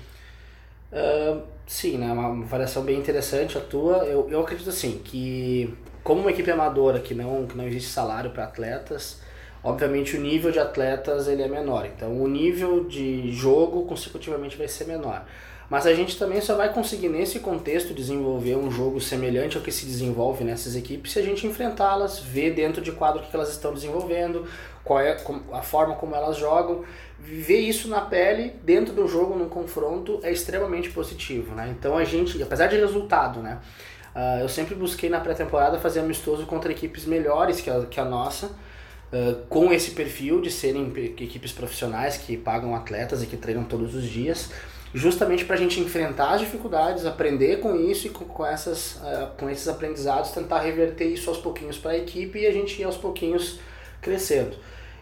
Uh, 0.92 1.42
sim, 1.64 1.96
né? 1.96 2.12
Uma 2.12 2.44
variação 2.44 2.82
bem 2.82 2.98
interessante 2.98 3.56
a 3.56 3.60
tua. 3.60 3.98
Eu, 3.98 4.28
eu 4.28 4.40
acredito 4.40 4.68
assim 4.68 5.00
que 5.04 5.72
como 6.02 6.22
uma 6.22 6.32
equipe 6.32 6.50
amadora 6.50 6.98
que 6.98 7.14
não, 7.14 7.46
que 7.46 7.56
não 7.56 7.68
existe 7.68 7.90
salário 7.90 8.32
para 8.32 8.42
atletas, 8.42 9.22
obviamente 9.64 10.16
o 10.16 10.20
nível 10.20 10.52
de 10.52 10.60
atletas 10.60 11.26
ele 11.26 11.42
é 11.42 11.48
menor. 11.48 11.86
Então 11.86 12.22
o 12.22 12.28
nível 12.28 12.84
de 12.84 13.32
jogo 13.32 13.84
consecutivamente 13.86 14.56
vai 14.56 14.68
ser 14.68 14.84
menor. 14.84 15.24
Mas 15.70 15.86
a 15.86 15.94
gente 15.94 16.18
também 16.18 16.40
só 16.42 16.54
vai 16.54 16.72
conseguir 16.72 17.08
nesse 17.08 17.40
contexto 17.40 17.94
desenvolver 17.94 18.54
um 18.54 18.70
jogo 18.70 19.00
semelhante 19.00 19.56
ao 19.56 19.62
que 19.62 19.72
se 19.72 19.86
desenvolve 19.86 20.44
nessas 20.44 20.76
equipes 20.76 21.12
se 21.12 21.18
a 21.18 21.22
gente 21.22 21.46
enfrentá-las, 21.46 22.20
ver 22.20 22.52
dentro 22.52 22.82
de 22.82 22.92
quadro 22.92 23.22
o 23.22 23.26
que 23.26 23.34
elas 23.34 23.50
estão 23.50 23.72
desenvolvendo, 23.72 24.46
qual 24.84 25.00
é 25.00 25.16
a 25.52 25.62
forma 25.62 25.94
como 25.94 26.14
elas 26.14 26.36
jogam. 26.36 26.84
Ver 27.18 27.60
isso 27.60 27.88
na 27.88 28.02
pele, 28.02 28.54
dentro 28.62 28.92
do 28.92 29.08
jogo, 29.08 29.34
num 29.34 29.48
confronto, 29.48 30.20
é 30.22 30.30
extremamente 30.30 30.90
positivo. 30.90 31.54
Né? 31.54 31.74
Então 31.76 31.96
a 31.96 32.04
gente, 32.04 32.40
apesar 32.42 32.66
de 32.66 32.76
resultado, 32.76 33.40
né? 33.40 33.58
Uh, 34.14 34.42
eu 34.42 34.48
sempre 34.48 34.76
busquei 34.76 35.10
na 35.10 35.18
pré-temporada 35.18 35.76
fazer 35.78 35.98
amistoso 35.98 36.46
contra 36.46 36.70
equipes 36.70 37.04
melhores 37.04 37.60
que 37.60 37.68
a, 37.68 37.84
que 37.86 37.98
a 37.98 38.04
nossa, 38.04 38.52
uh, 39.14 39.46
com 39.48 39.72
esse 39.72 39.92
perfil 39.92 40.40
de 40.40 40.50
serem 40.50 40.92
equipes 41.18 41.52
profissionais 41.52 42.16
que 42.16 42.36
pagam 42.36 42.74
atletas 42.74 43.22
e 43.22 43.26
que 43.26 43.36
treinam 43.36 43.64
todos 43.64 43.94
os 43.94 44.04
dias 44.04 44.50
justamente 44.94 45.44
para 45.44 45.56
a 45.56 45.58
gente 45.58 45.80
enfrentar 45.80 46.34
as 46.34 46.40
dificuldades, 46.40 47.04
aprender 47.04 47.58
com 47.58 47.74
isso 47.74 48.06
e 48.06 48.10
com, 48.10 48.24
com, 48.24 48.46
essas, 48.46 48.94
uh, 48.96 49.28
com 49.36 49.50
esses 49.50 49.66
aprendizados, 49.66 50.30
tentar 50.30 50.60
reverter 50.60 51.06
isso 51.06 51.28
aos 51.28 51.38
pouquinhos 51.38 51.76
para 51.76 51.90
a 51.90 51.98
equipe 51.98 52.38
e 52.38 52.46
a 52.46 52.52
gente 52.52 52.80
ir 52.80 52.84
aos 52.84 52.96
pouquinhos 52.96 53.58
crescendo. 54.00 54.56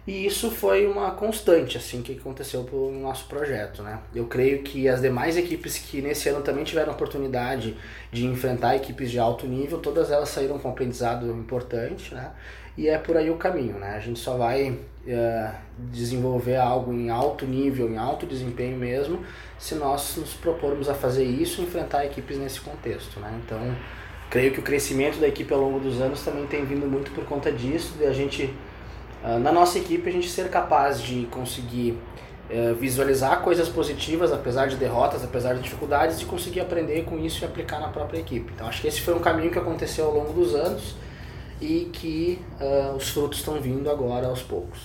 E 0.04 0.26
isso 0.26 0.50
foi 0.50 0.84
uma 0.84 1.12
constante, 1.12 1.76
assim, 1.76 2.02
que 2.02 2.18
aconteceu 2.18 2.64
para 2.64 2.74
o 2.74 2.90
nosso 2.90 3.26
projeto, 3.26 3.84
né? 3.84 4.00
Eu 4.12 4.26
creio 4.26 4.64
que 4.64 4.88
as 4.88 5.00
demais 5.00 5.36
equipes 5.36 5.78
que 5.78 6.02
nesse 6.02 6.28
ano 6.28 6.40
também 6.40 6.64
tiveram 6.64 6.90
a 6.90 6.94
oportunidade 6.94 7.76
de 8.10 8.26
enfrentar 8.26 8.74
equipes 8.74 9.12
de 9.12 9.20
alto 9.20 9.46
nível, 9.46 9.78
todas 9.78 10.10
elas 10.10 10.28
saíram 10.30 10.58
com 10.58 10.68
um 10.68 10.72
aprendizado 10.72 11.30
importante, 11.30 12.12
né? 12.12 12.32
E 12.76 12.88
é 12.88 12.98
por 12.98 13.16
aí 13.16 13.30
o 13.30 13.36
caminho, 13.36 13.78
né? 13.78 13.94
A 13.96 14.00
gente 14.00 14.18
só 14.18 14.36
vai 14.36 14.70
uh, 14.70 15.54
desenvolver 15.90 16.56
algo 16.56 16.92
em 16.92 17.10
alto 17.10 17.44
nível, 17.44 17.90
em 17.90 17.98
alto 17.98 18.26
desempenho 18.26 18.76
mesmo, 18.76 19.20
se 19.58 19.74
nós 19.74 20.16
nos 20.16 20.34
propormos 20.34 20.88
a 20.88 20.94
fazer 20.94 21.24
isso 21.24 21.60
e 21.60 21.64
enfrentar 21.64 22.04
equipes 22.06 22.38
nesse 22.38 22.60
contexto, 22.60 23.20
né? 23.20 23.40
Então, 23.44 23.58
creio 24.30 24.52
que 24.52 24.60
o 24.60 24.62
crescimento 24.62 25.20
da 25.20 25.28
equipe 25.28 25.52
ao 25.52 25.60
longo 25.60 25.78
dos 25.78 26.00
anos 26.00 26.22
também 26.22 26.46
tem 26.46 26.64
vindo 26.64 26.86
muito 26.86 27.10
por 27.10 27.24
conta 27.24 27.52
disso, 27.52 27.94
de 27.98 28.06
a 28.06 28.12
gente 28.12 28.52
ah, 29.22 29.38
na 29.38 29.52
nossa 29.52 29.78
equipe 29.78 30.08
a 30.08 30.12
gente 30.12 30.28
ser 30.28 30.48
capaz 30.48 31.00
de 31.00 31.26
conseguir 31.30 31.96
uh, 32.50 32.74
visualizar 32.74 33.40
coisas 33.40 33.68
positivas, 33.68 34.32
apesar 34.32 34.66
de 34.66 34.76
derrotas, 34.76 35.22
apesar 35.22 35.54
de 35.54 35.62
dificuldades, 35.62 36.20
e 36.20 36.24
conseguir 36.24 36.60
aprender 36.60 37.04
com 37.04 37.16
isso 37.18 37.44
e 37.44 37.46
aplicar 37.46 37.78
na 37.78 37.88
própria 37.88 38.18
equipe. 38.18 38.52
Então 38.52 38.66
acho 38.66 38.82
que 38.82 38.88
esse 38.88 39.00
foi 39.00 39.14
um 39.14 39.20
caminho 39.20 39.50
que 39.50 39.58
aconteceu 39.58 40.06
ao 40.06 40.14
longo 40.14 40.32
dos 40.32 40.54
anos 40.54 40.96
e 41.62 41.88
que 41.92 42.38
uh, 42.60 42.96
os 42.96 43.08
frutos 43.10 43.38
estão 43.38 43.60
vindo 43.60 43.88
agora 43.88 44.26
aos 44.26 44.42
poucos. 44.42 44.80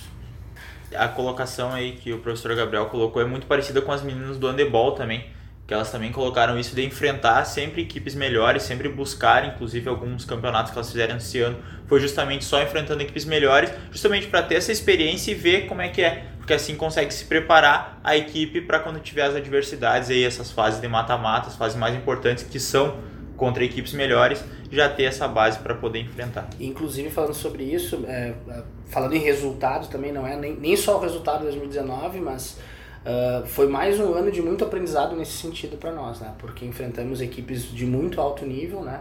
A 0.96 1.08
colocação 1.08 1.74
aí 1.74 1.94
que 1.94 2.14
o 2.14 2.20
professor 2.20 2.56
Gabriel 2.56 2.86
colocou 2.86 3.22
é 3.22 3.26
muito 3.26 3.48
parecida 3.48 3.82
com 3.82 3.92
as 3.92 4.02
meninas 4.02 4.38
do 4.38 4.48
handebol 4.48 4.94
também 4.94 5.26
que 5.68 5.74
elas 5.74 5.92
também 5.92 6.14
colocaram 6.14 6.58
isso 6.58 6.74
de 6.74 6.86
enfrentar 6.86 7.44
sempre 7.44 7.82
equipes 7.82 8.16
melhores, 8.16 8.64
sempre 8.64 8.88
buscar, 8.88 9.46
inclusive 9.46 9.90
alguns 9.90 10.24
campeonatos 10.24 10.72
que 10.72 10.78
elas 10.78 10.90
fizeram 10.90 11.18
esse 11.18 11.42
ano, 11.42 11.58
foi 11.88 12.00
justamente 12.00 12.46
só 12.46 12.64
enfrentando 12.64 13.02
equipes 13.02 13.26
melhores, 13.26 13.70
justamente 13.92 14.28
para 14.28 14.42
ter 14.42 14.56
essa 14.56 14.72
experiência 14.72 15.32
e 15.32 15.36
ver 15.36 15.68
como 15.68 15.82
é 15.82 15.90
que 15.90 16.02
é, 16.02 16.24
porque 16.38 16.54
assim 16.54 16.74
consegue 16.76 17.14
se 17.14 17.26
preparar 17.26 18.00
a 18.02 18.16
equipe 18.16 18.62
para 18.62 18.80
quando 18.80 19.02
tiver 19.02 19.24
as 19.24 19.36
adversidades 19.36 20.10
aí, 20.10 20.24
essas 20.24 20.50
fases 20.50 20.80
de 20.80 20.88
mata-mata, 20.88 21.50
as 21.50 21.58
fases 21.58 21.78
mais 21.78 21.94
importantes 21.94 22.46
que 22.46 22.62
são 22.62 22.98
contra 23.38 23.64
equipes 23.64 23.94
melhores, 23.94 24.44
já 24.70 24.90
ter 24.90 25.04
essa 25.04 25.28
base 25.28 25.60
para 25.60 25.76
poder 25.76 26.00
enfrentar. 26.00 26.50
Inclusive 26.60 27.10
falando 27.10 27.34
sobre 27.34 27.64
isso, 27.64 28.04
é, 28.08 28.34
falando 28.88 29.14
em 29.14 29.20
resultados 29.20 29.88
também, 29.88 30.12
não 30.12 30.28
é 30.28 30.36
nem, 30.36 30.56
nem 30.56 30.76
só 30.76 30.98
o 30.98 31.00
resultado 31.00 31.40
de 31.40 31.44
2019, 31.46 32.20
mas 32.20 32.58
Uh, 33.08 33.46
foi 33.46 33.70
mais 33.70 34.02
um 34.02 34.14
ano 34.16 34.30
de 34.30 34.42
muito 34.42 34.66
aprendizado 34.66 35.16
nesse 35.16 35.32
sentido 35.32 35.78
para 35.78 35.94
nós, 35.94 36.20
né? 36.20 36.34
Porque 36.40 36.66
enfrentamos 36.66 37.22
equipes 37.22 37.64
de 37.64 37.86
muito 37.86 38.20
alto 38.20 38.46
nível, 38.46 38.82
né? 38.82 39.00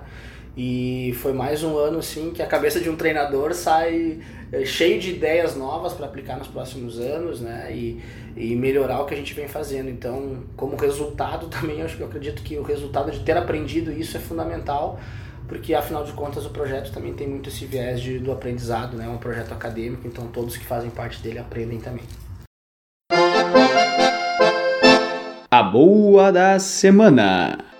E 0.56 1.14
foi 1.20 1.34
mais 1.34 1.62
um 1.62 1.76
ano 1.76 1.98
assim 1.98 2.30
que 2.30 2.42
a 2.42 2.46
cabeça 2.46 2.80
de 2.80 2.88
um 2.88 2.96
treinador 2.96 3.52
sai 3.52 4.20
é, 4.50 4.64
cheio 4.64 4.98
de 4.98 5.10
ideias 5.10 5.54
novas 5.54 5.92
para 5.92 6.06
aplicar 6.06 6.38
nos 6.38 6.48
próximos 6.48 6.98
anos, 6.98 7.42
né? 7.42 7.68
E, 7.70 8.00
e 8.34 8.56
melhorar 8.56 9.02
o 9.02 9.04
que 9.04 9.12
a 9.12 9.16
gente 9.16 9.34
vem 9.34 9.46
fazendo. 9.46 9.90
Então, 9.90 10.44
como 10.56 10.74
resultado 10.74 11.48
também, 11.52 11.80
eu, 11.80 11.88
eu 11.98 12.06
acredito 12.06 12.42
que 12.42 12.56
o 12.56 12.62
resultado 12.62 13.10
de 13.10 13.20
ter 13.20 13.36
aprendido 13.36 13.92
isso 13.92 14.16
é 14.16 14.20
fundamental, 14.20 14.98
porque 15.46 15.74
afinal 15.74 16.04
de 16.04 16.12
contas 16.12 16.46
o 16.46 16.50
projeto 16.50 16.90
também 16.90 17.12
tem 17.12 17.28
muito 17.28 17.50
esse 17.50 17.66
viés 17.66 18.00
de, 18.00 18.18
do 18.18 18.32
aprendizado, 18.32 18.96
né? 18.96 19.04
É 19.04 19.08
um 19.08 19.18
projeto 19.18 19.52
acadêmico, 19.52 20.06
então 20.06 20.26
todos 20.28 20.56
que 20.56 20.64
fazem 20.64 20.88
parte 20.88 21.20
dele 21.20 21.38
aprendem 21.38 21.78
também. 21.80 22.04
A 25.50 25.62
boa 25.62 26.32
da 26.32 26.58
semana. 26.58 27.75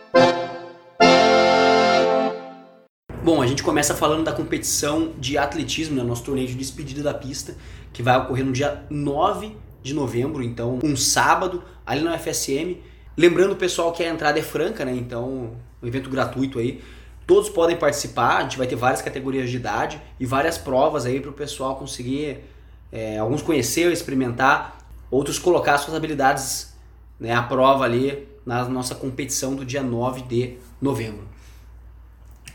Bom, 3.27 3.43
a 3.43 3.47
gente 3.49 3.65
começa 3.65 3.93
falando 3.93 4.23
da 4.23 4.31
competição 4.31 5.11
de 5.19 5.37
atletismo, 5.37 5.97
né, 5.97 6.03
nosso 6.05 6.23
torneio 6.23 6.47
de 6.47 6.55
despedida 6.55 7.03
da 7.03 7.13
pista, 7.13 7.57
que 7.93 8.01
vai 8.01 8.17
ocorrer 8.17 8.45
no 8.45 8.53
dia 8.53 8.85
9 8.89 9.51
de 9.83 9.93
novembro, 9.93 10.45
então 10.45 10.79
um 10.85 10.95
sábado, 10.95 11.65
ali 11.85 12.05
na 12.05 12.17
FSM. 12.17 12.77
Lembrando 13.17 13.51
o 13.51 13.57
pessoal 13.57 13.91
que 13.91 14.05
a 14.05 14.09
entrada 14.09 14.39
é 14.39 14.43
franca, 14.43 14.85
né? 14.85 14.95
Então, 14.95 15.57
um 15.83 15.89
evento 15.89 16.09
gratuito 16.09 16.61
aí. 16.61 16.81
Todos 17.27 17.51
podem 17.51 17.77
participar, 17.77 18.37
a 18.37 18.43
gente 18.43 18.59
vai 18.59 18.69
ter 18.69 18.77
várias 18.77 19.03
categorias 19.03 19.51
de 19.51 19.57
idade 19.57 20.01
e 20.21 20.25
várias 20.25 20.57
provas 20.57 21.05
aí 21.05 21.19
para 21.19 21.31
o 21.31 21.35
pessoal 21.35 21.75
conseguir, 21.75 22.45
é, 22.93 23.19
alguns 23.19 23.43
conhecer, 23.43 23.91
experimentar, 23.91 24.79
outros 25.11 25.37
colocar 25.37 25.79
suas 25.79 25.97
habilidades 25.97 26.77
né, 27.19 27.35
a 27.35 27.43
prova 27.43 27.83
ali 27.83 28.29
na 28.47 28.69
nossa 28.69 28.95
competição 28.95 29.57
do 29.57 29.65
dia 29.65 29.83
9 29.83 30.23
de 30.23 30.59
novembro. 30.81 31.35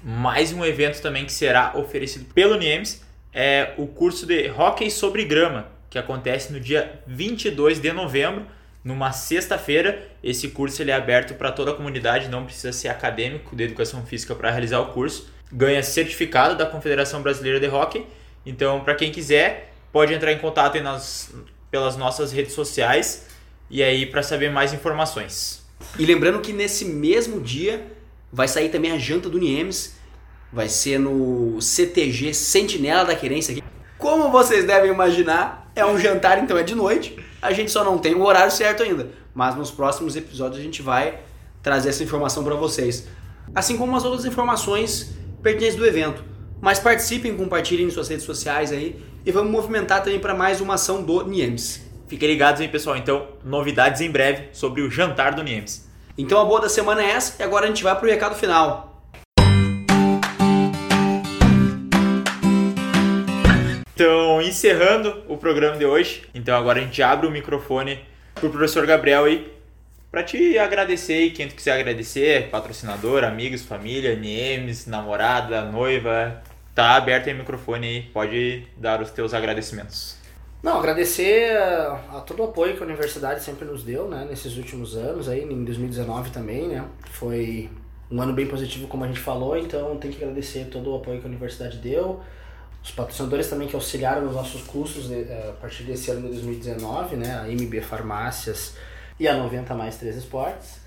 Mais 0.03 0.51
um 0.51 0.65
evento 0.65 0.99
também 1.01 1.25
que 1.25 1.31
será 1.31 1.73
oferecido 1.75 2.25
pelo 2.33 2.57
NIEMS 2.57 3.03
é 3.31 3.73
o 3.77 3.85
curso 3.85 4.25
de 4.25 4.49
Hockey 4.49 4.89
sobre 4.89 5.23
Grama, 5.23 5.67
que 5.89 5.97
acontece 5.97 6.51
no 6.51 6.59
dia 6.59 6.99
22 7.05 7.79
de 7.79 7.93
novembro, 7.93 8.45
numa 8.83 9.11
sexta-feira. 9.11 10.07
Esse 10.23 10.49
curso 10.49 10.81
ele 10.81 10.89
é 10.89 10.95
aberto 10.95 11.35
para 11.35 11.51
toda 11.51 11.71
a 11.71 11.73
comunidade, 11.75 12.29
não 12.29 12.45
precisa 12.45 12.73
ser 12.73 12.87
acadêmico 12.87 13.55
de 13.55 13.63
educação 13.63 14.03
física 14.03 14.33
para 14.33 14.49
realizar 14.49 14.79
o 14.79 14.87
curso. 14.87 15.31
Ganha 15.51 15.83
certificado 15.83 16.55
da 16.55 16.65
Confederação 16.65 17.21
Brasileira 17.21 17.59
de 17.59 17.67
Hockey. 17.67 18.05
Então, 18.43 18.83
para 18.83 18.95
quem 18.95 19.11
quiser, 19.11 19.71
pode 19.91 20.13
entrar 20.13 20.31
em 20.31 20.39
contato 20.39 20.79
nas 20.81 21.31
pelas 21.69 21.95
nossas 21.95 22.33
redes 22.33 22.53
sociais 22.53 23.27
e 23.69 23.81
aí 23.81 24.05
para 24.05 24.21
saber 24.21 24.51
mais 24.51 24.73
informações. 24.73 25.65
E 25.97 26.05
lembrando 26.05 26.41
que 26.41 26.51
nesse 26.51 26.85
mesmo 26.85 27.39
dia 27.39 27.85
vai 28.31 28.47
sair 28.47 28.69
também 28.69 28.91
a 28.91 28.97
janta 28.97 29.29
do 29.29 29.37
Niemes, 29.37 29.95
vai 30.51 30.67
ser 30.67 30.99
no 30.99 31.61
CTG 31.61 32.33
Sentinela 32.33 33.05
da 33.05 33.15
Querência 33.15 33.51
aqui. 33.51 33.63
Como 33.97 34.31
vocês 34.31 34.65
devem 34.65 34.91
imaginar, 34.91 35.71
é 35.75 35.85
um 35.85 35.97
jantar, 35.99 36.43
então 36.43 36.57
é 36.57 36.63
de 36.63 36.75
noite. 36.75 37.17
A 37.41 37.51
gente 37.53 37.71
só 37.71 37.83
não 37.83 37.97
tem 37.97 38.15
o 38.15 38.23
horário 38.23 38.51
certo 38.51 38.83
ainda, 38.83 39.11
mas 39.33 39.55
nos 39.55 39.71
próximos 39.71 40.15
episódios 40.15 40.59
a 40.59 40.63
gente 40.63 40.81
vai 40.81 41.19
trazer 41.61 41.89
essa 41.89 42.03
informação 42.03 42.43
para 42.43 42.55
vocês. 42.55 43.07
Assim 43.53 43.77
como 43.77 43.95
as 43.95 44.03
outras 44.03 44.25
informações 44.25 45.13
pertinentes 45.41 45.75
do 45.75 45.85
evento. 45.85 46.23
Mas 46.59 46.79
participem, 46.79 47.35
compartilhem 47.35 47.87
em 47.87 47.89
suas 47.89 48.07
redes 48.07 48.25
sociais 48.25 48.71
aí 48.71 49.01
e 49.25 49.31
vamos 49.31 49.51
movimentar 49.51 50.03
também 50.03 50.19
para 50.19 50.33
mais 50.33 50.61
uma 50.61 50.75
ação 50.75 51.03
do 51.03 51.25
Niemes. 51.25 51.81
Fiquem 52.07 52.27
ligados 52.27 52.61
aí, 52.61 52.67
pessoal. 52.67 52.97
Então, 52.97 53.27
novidades 53.43 54.01
em 54.01 54.11
breve 54.11 54.49
sobre 54.51 54.81
o 54.81 54.91
jantar 54.91 55.33
do 55.33 55.43
Niemes. 55.43 55.89
Então 56.17 56.39
a 56.41 56.45
boa 56.45 56.61
da 56.61 56.69
semana 56.69 57.01
é 57.01 57.11
essa 57.11 57.41
e 57.41 57.45
agora 57.45 57.65
a 57.65 57.67
gente 57.67 57.83
vai 57.83 57.95
pro 57.97 58.09
recado 58.09 58.35
final. 58.35 58.91
Então, 63.93 64.41
encerrando 64.41 65.23
o 65.27 65.37
programa 65.37 65.77
de 65.77 65.85
hoje, 65.85 66.27
então 66.33 66.57
agora 66.57 66.79
a 66.79 66.83
gente 66.83 67.03
abre 67.03 67.27
o 67.27 67.31
microfone 67.31 67.99
pro 68.33 68.49
professor 68.49 68.85
Gabriel 68.85 69.25
aí 69.25 69.53
para 70.09 70.23
te 70.23 70.57
agradecer 70.57 71.25
e 71.25 71.31
quem 71.31 71.47
tu 71.47 71.55
quiser 71.55 71.73
agradecer, 71.73 72.49
patrocinador, 72.49 73.23
amigos, 73.23 73.61
família, 73.61 74.13
NMs, 74.15 74.89
namorada, 74.89 75.63
noiva, 75.63 76.41
tá 76.75 76.95
aberto 76.95 77.29
o 77.29 77.35
microfone 77.35 77.87
aí, 77.87 78.01
pode 78.01 78.67
dar 78.75 79.01
os 79.01 79.11
teus 79.11 79.33
agradecimentos. 79.33 80.20
Não, 80.63 80.77
agradecer 80.77 81.57
a, 81.57 82.17
a, 82.17 82.21
todo 82.21 82.41
o 82.41 82.45
apoio 82.45 82.75
que 82.75 82.83
a 82.83 82.85
universidade 82.85 83.43
sempre 83.43 83.65
nos 83.65 83.83
deu, 83.83 84.07
né, 84.07 84.27
nesses 84.29 84.57
últimos 84.57 84.95
anos 84.95 85.27
aí, 85.27 85.43
em 85.43 85.65
2019 85.65 86.29
também, 86.29 86.67
né, 86.67 86.85
foi 87.09 87.69
um 88.11 88.21
ano 88.21 88.33
bem 88.33 88.45
positivo 88.45 88.87
como 88.87 89.03
a 89.03 89.07
gente 89.07 89.19
falou, 89.19 89.57
então 89.57 89.97
tem 89.97 90.11
que 90.11 90.23
agradecer 90.23 90.65
todo 90.65 90.91
o 90.91 90.97
apoio 90.97 91.19
que 91.19 91.25
a 91.25 91.29
universidade 91.29 91.77
deu, 91.77 92.21
os 92.83 92.91
patrocinadores 92.91 93.47
também 93.49 93.67
que 93.67 93.75
auxiliaram 93.75 94.23
nos 94.23 94.35
nossos 94.35 94.61
cursos 94.63 95.07
de, 95.07 95.21
eh, 95.21 95.47
a 95.49 95.53
partir 95.53 95.83
desse 95.83 96.11
ano 96.11 96.21
de 96.21 96.29
2019, 96.29 97.15
né, 97.15 97.39
a 97.39 97.47
MB 97.47 97.81
Farmácias 97.81 98.75
e 99.19 99.27
a 99.27 99.35
90 99.35 99.73
mais 99.75 99.97
3 99.97 100.15
Esportes. 100.17 100.81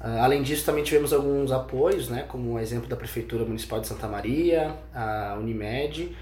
Uh, 0.00 0.20
além 0.20 0.42
disso, 0.42 0.64
também 0.64 0.84
tivemos 0.84 1.12
alguns 1.12 1.50
apoios, 1.50 2.08
né, 2.08 2.24
como 2.28 2.52
o 2.52 2.58
exemplo 2.58 2.88
da 2.88 2.94
Prefeitura 2.94 3.44
Municipal 3.44 3.80
de 3.80 3.88
Santa 3.88 4.06
Maria, 4.06 4.76
a 4.94 5.36
Unimed, 5.40 6.14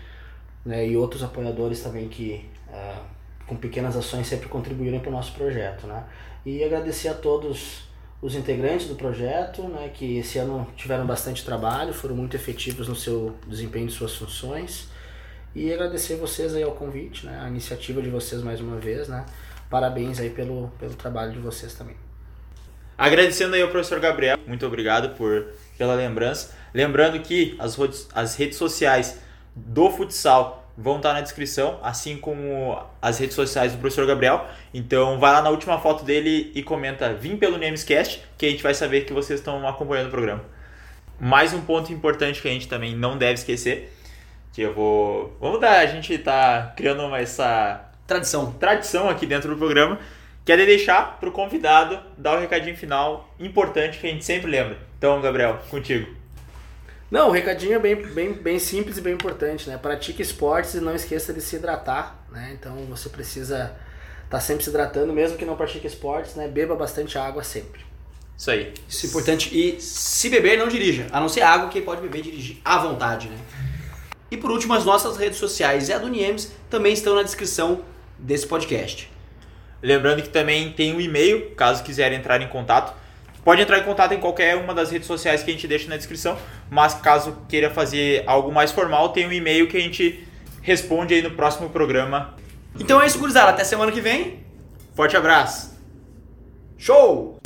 né, 0.64 0.87
e 0.87 0.97
outros 0.97 1.23
apoiadores 1.23 1.81
também 1.81 2.09
que, 2.09 2.45
uh, 2.69 3.00
com 3.47 3.57
pequenas 3.57 3.97
ações, 3.97 4.26
sempre 4.26 4.49
contribuíram 4.49 5.00
para 5.00 5.09
o 5.09 5.12
nosso 5.12 5.33
projeto. 5.33 5.87
Né. 5.87 6.04
E 6.45 6.62
agradecer 6.62 7.09
a 7.09 7.14
todos 7.14 7.85
os 8.21 8.37
integrantes 8.37 8.87
do 8.87 8.95
projeto, 8.95 9.62
né, 9.62 9.90
que 9.92 10.19
esse 10.19 10.38
ano 10.38 10.66
tiveram 10.76 11.04
bastante 11.04 11.45
trabalho, 11.45 11.92
foram 11.92 12.14
muito 12.14 12.37
efetivos 12.37 12.88
no 12.88 12.95
seu 12.95 13.35
desempenho 13.47 13.87
de 13.87 13.92
suas 13.92 14.14
funções. 14.14 14.88
E 15.54 15.73
agradecer 15.73 16.16
vocês 16.16 16.54
aí 16.54 16.62
ao 16.62 16.73
convite, 16.73 17.26
né, 17.26 17.40
a 17.42 17.49
iniciativa 17.49 18.00
de 18.00 18.09
vocês 18.09 18.42
mais 18.42 18.61
uma 18.61 18.78
vez, 18.78 19.09
né. 19.09 19.26
Parabéns 19.69 20.21
aí 20.21 20.31
pelo, 20.31 20.69
pelo 20.78 20.95
trabalho 20.95 21.33
de 21.33 21.38
vocês 21.38 21.75
também. 21.75 21.97
Agradecendo 22.97 23.54
aí 23.57 23.62
ao 23.62 23.69
professor 23.69 23.99
Gabriel, 23.99 24.38
muito 24.47 24.64
obrigado 24.66 25.16
por, 25.16 25.49
pela 25.76 25.95
lembrança. 25.95 26.54
Lembrando 26.73 27.19
que 27.21 27.57
as, 27.59 27.76
as 28.14 28.37
redes 28.37 28.57
sociais 28.57 29.19
do 29.54 29.90
futsal 29.90 30.71
vão 30.76 30.97
estar 30.97 31.12
na 31.12 31.21
descrição, 31.21 31.78
assim 31.82 32.16
como 32.16 32.80
as 33.00 33.18
redes 33.18 33.35
sociais 33.35 33.73
do 33.73 33.78
professor 33.78 34.06
Gabriel. 34.06 34.47
Então 34.73 35.18
vai 35.18 35.32
lá 35.32 35.42
na 35.42 35.50
última 35.50 35.78
foto 35.78 36.04
dele 36.04 36.50
e 36.54 36.62
comenta 36.62 37.12
Vim 37.12 37.37
pelo 37.37 37.59
Namescast, 37.59 38.23
que 38.38 38.47
a 38.47 38.50
gente 38.50 38.62
vai 38.62 38.75
saber 38.75 39.02
que 39.02 39.12
vocês 39.12 39.40
estão 39.40 39.66
acompanhando 39.68 40.07
o 40.07 40.11
programa. 40.11 40.42
Mais 41.20 41.53
um 41.53 41.61
ponto 41.61 41.92
importante 41.92 42.40
que 42.40 42.48
a 42.48 42.50
gente 42.50 42.68
também 42.68 42.96
não 42.96 43.18
deve 43.18 43.35
esquecer, 43.35 43.92
que 44.53 44.62
eu 44.62 44.72
vou... 44.74 45.37
Vamos 45.40 45.61
dar, 45.61 45.79
a 45.79 45.87
gente 45.87 46.16
tá 46.18 46.72
criando 46.76 47.03
uma, 47.03 47.18
essa... 47.18 47.88
Tradição. 48.05 48.53
Tradição 48.53 49.09
aqui 49.09 49.24
dentro 49.24 49.48
do 49.50 49.57
programa, 49.57 49.98
que 50.44 50.53
é 50.53 50.57
de 50.57 50.66
deixar 50.66 51.18
para 51.18 51.29
o 51.29 51.33
convidado 51.33 51.98
dar 52.18 52.37
o 52.37 52.40
recadinho 52.40 52.76
final 52.76 53.33
importante 53.38 53.98
que 53.98 54.07
a 54.07 54.11
gente 54.11 54.24
sempre 54.24 54.50
lembra. 54.50 54.76
Então, 54.98 55.20
Gabriel, 55.20 55.61
contigo. 55.70 56.21
Não, 57.12 57.29
o 57.29 57.31
recadinho 57.31 57.75
é 57.75 57.79
bem, 57.79 57.94
bem, 57.94 58.33
bem 58.33 58.59
simples 58.59 58.96
e 58.96 59.03
bem 59.03 59.12
importante, 59.12 59.68
né? 59.68 59.77
Pratique 59.77 60.22
esportes 60.22 60.72
e 60.72 60.81
não 60.81 60.94
esqueça 60.94 61.31
de 61.31 61.42
se 61.42 61.57
hidratar, 61.57 62.25
né? 62.33 62.57
Então 62.59 62.75
você 62.88 63.11
precisa 63.11 63.77
estar 64.25 64.31
tá 64.31 64.40
sempre 64.40 64.64
se 64.64 64.70
hidratando, 64.70 65.12
mesmo 65.12 65.37
que 65.37 65.44
não 65.44 65.55
pratique 65.55 65.87
esportes, 65.87 66.35
né? 66.37 66.48
Beba 66.48 66.75
bastante 66.75 67.18
água 67.18 67.44
sempre. 67.44 67.83
Isso 68.35 68.51
aí. 68.51 68.72
Isso 68.88 69.05
é 69.05 69.09
importante. 69.11 69.51
E 69.53 69.79
se 69.79 70.31
beber, 70.31 70.57
não 70.57 70.68
dirija. 70.68 71.07
A 71.12 71.20
não 71.20 71.29
ser 71.29 71.42
água, 71.42 71.68
quem 71.68 71.83
pode 71.83 72.01
beber, 72.01 72.22
dirigir 72.22 72.57
à 72.64 72.79
vontade, 72.79 73.29
né? 73.29 73.37
E 74.31 74.37
por 74.38 74.51
último, 74.51 74.72
as 74.72 74.87
nossas 74.87 75.18
redes 75.18 75.37
sociais 75.37 75.90
e 75.90 75.92
a 75.92 75.98
do 75.98 76.09
Niemes 76.09 76.51
também 76.70 76.94
estão 76.94 77.14
na 77.14 77.22
descrição 77.22 77.85
desse 78.18 78.46
podcast. 78.46 79.12
Lembrando 79.83 80.22
que 80.22 80.31
também 80.31 80.72
tem 80.72 80.96
um 80.96 81.01
e-mail, 81.01 81.51
caso 81.57 81.85
quiserem 81.85 82.18
entrar 82.18 82.40
em 82.40 82.48
contato. 82.48 83.01
Pode 83.44 83.61
entrar 83.61 83.78
em 83.78 83.83
contato 83.83 84.12
em 84.12 84.20
qualquer 84.20 84.57
uma 84.57 84.72
das 84.72 84.90
redes 84.90 85.07
sociais 85.07 85.42
que 85.42 85.50
a 85.50 85.55
gente 85.55 85.66
deixa 85.66 85.88
na 85.88 85.96
descrição, 85.96 86.38
mas 86.70 86.94
caso 86.94 87.38
queira 87.48 87.70
fazer 87.70 88.22
algo 88.26 88.52
mais 88.52 88.70
formal, 88.70 89.09
tem 89.09 89.26
um 89.26 89.33
e-mail 89.33 89.68
que 89.68 89.76
a 89.76 89.81
gente 89.81 90.26
responde 90.62 91.14
aí 91.14 91.22
no 91.22 91.33
próximo 91.33 91.68
programa. 91.68 92.37
Então 92.78 93.02
é 93.02 93.07
isso, 93.07 93.18
gurizada. 93.18 93.50
Até 93.50 93.64
semana 93.64 93.90
que 93.90 94.00
vem. 94.00 94.44
Forte 94.94 95.16
abraço. 95.16 95.76
Show! 96.78 97.41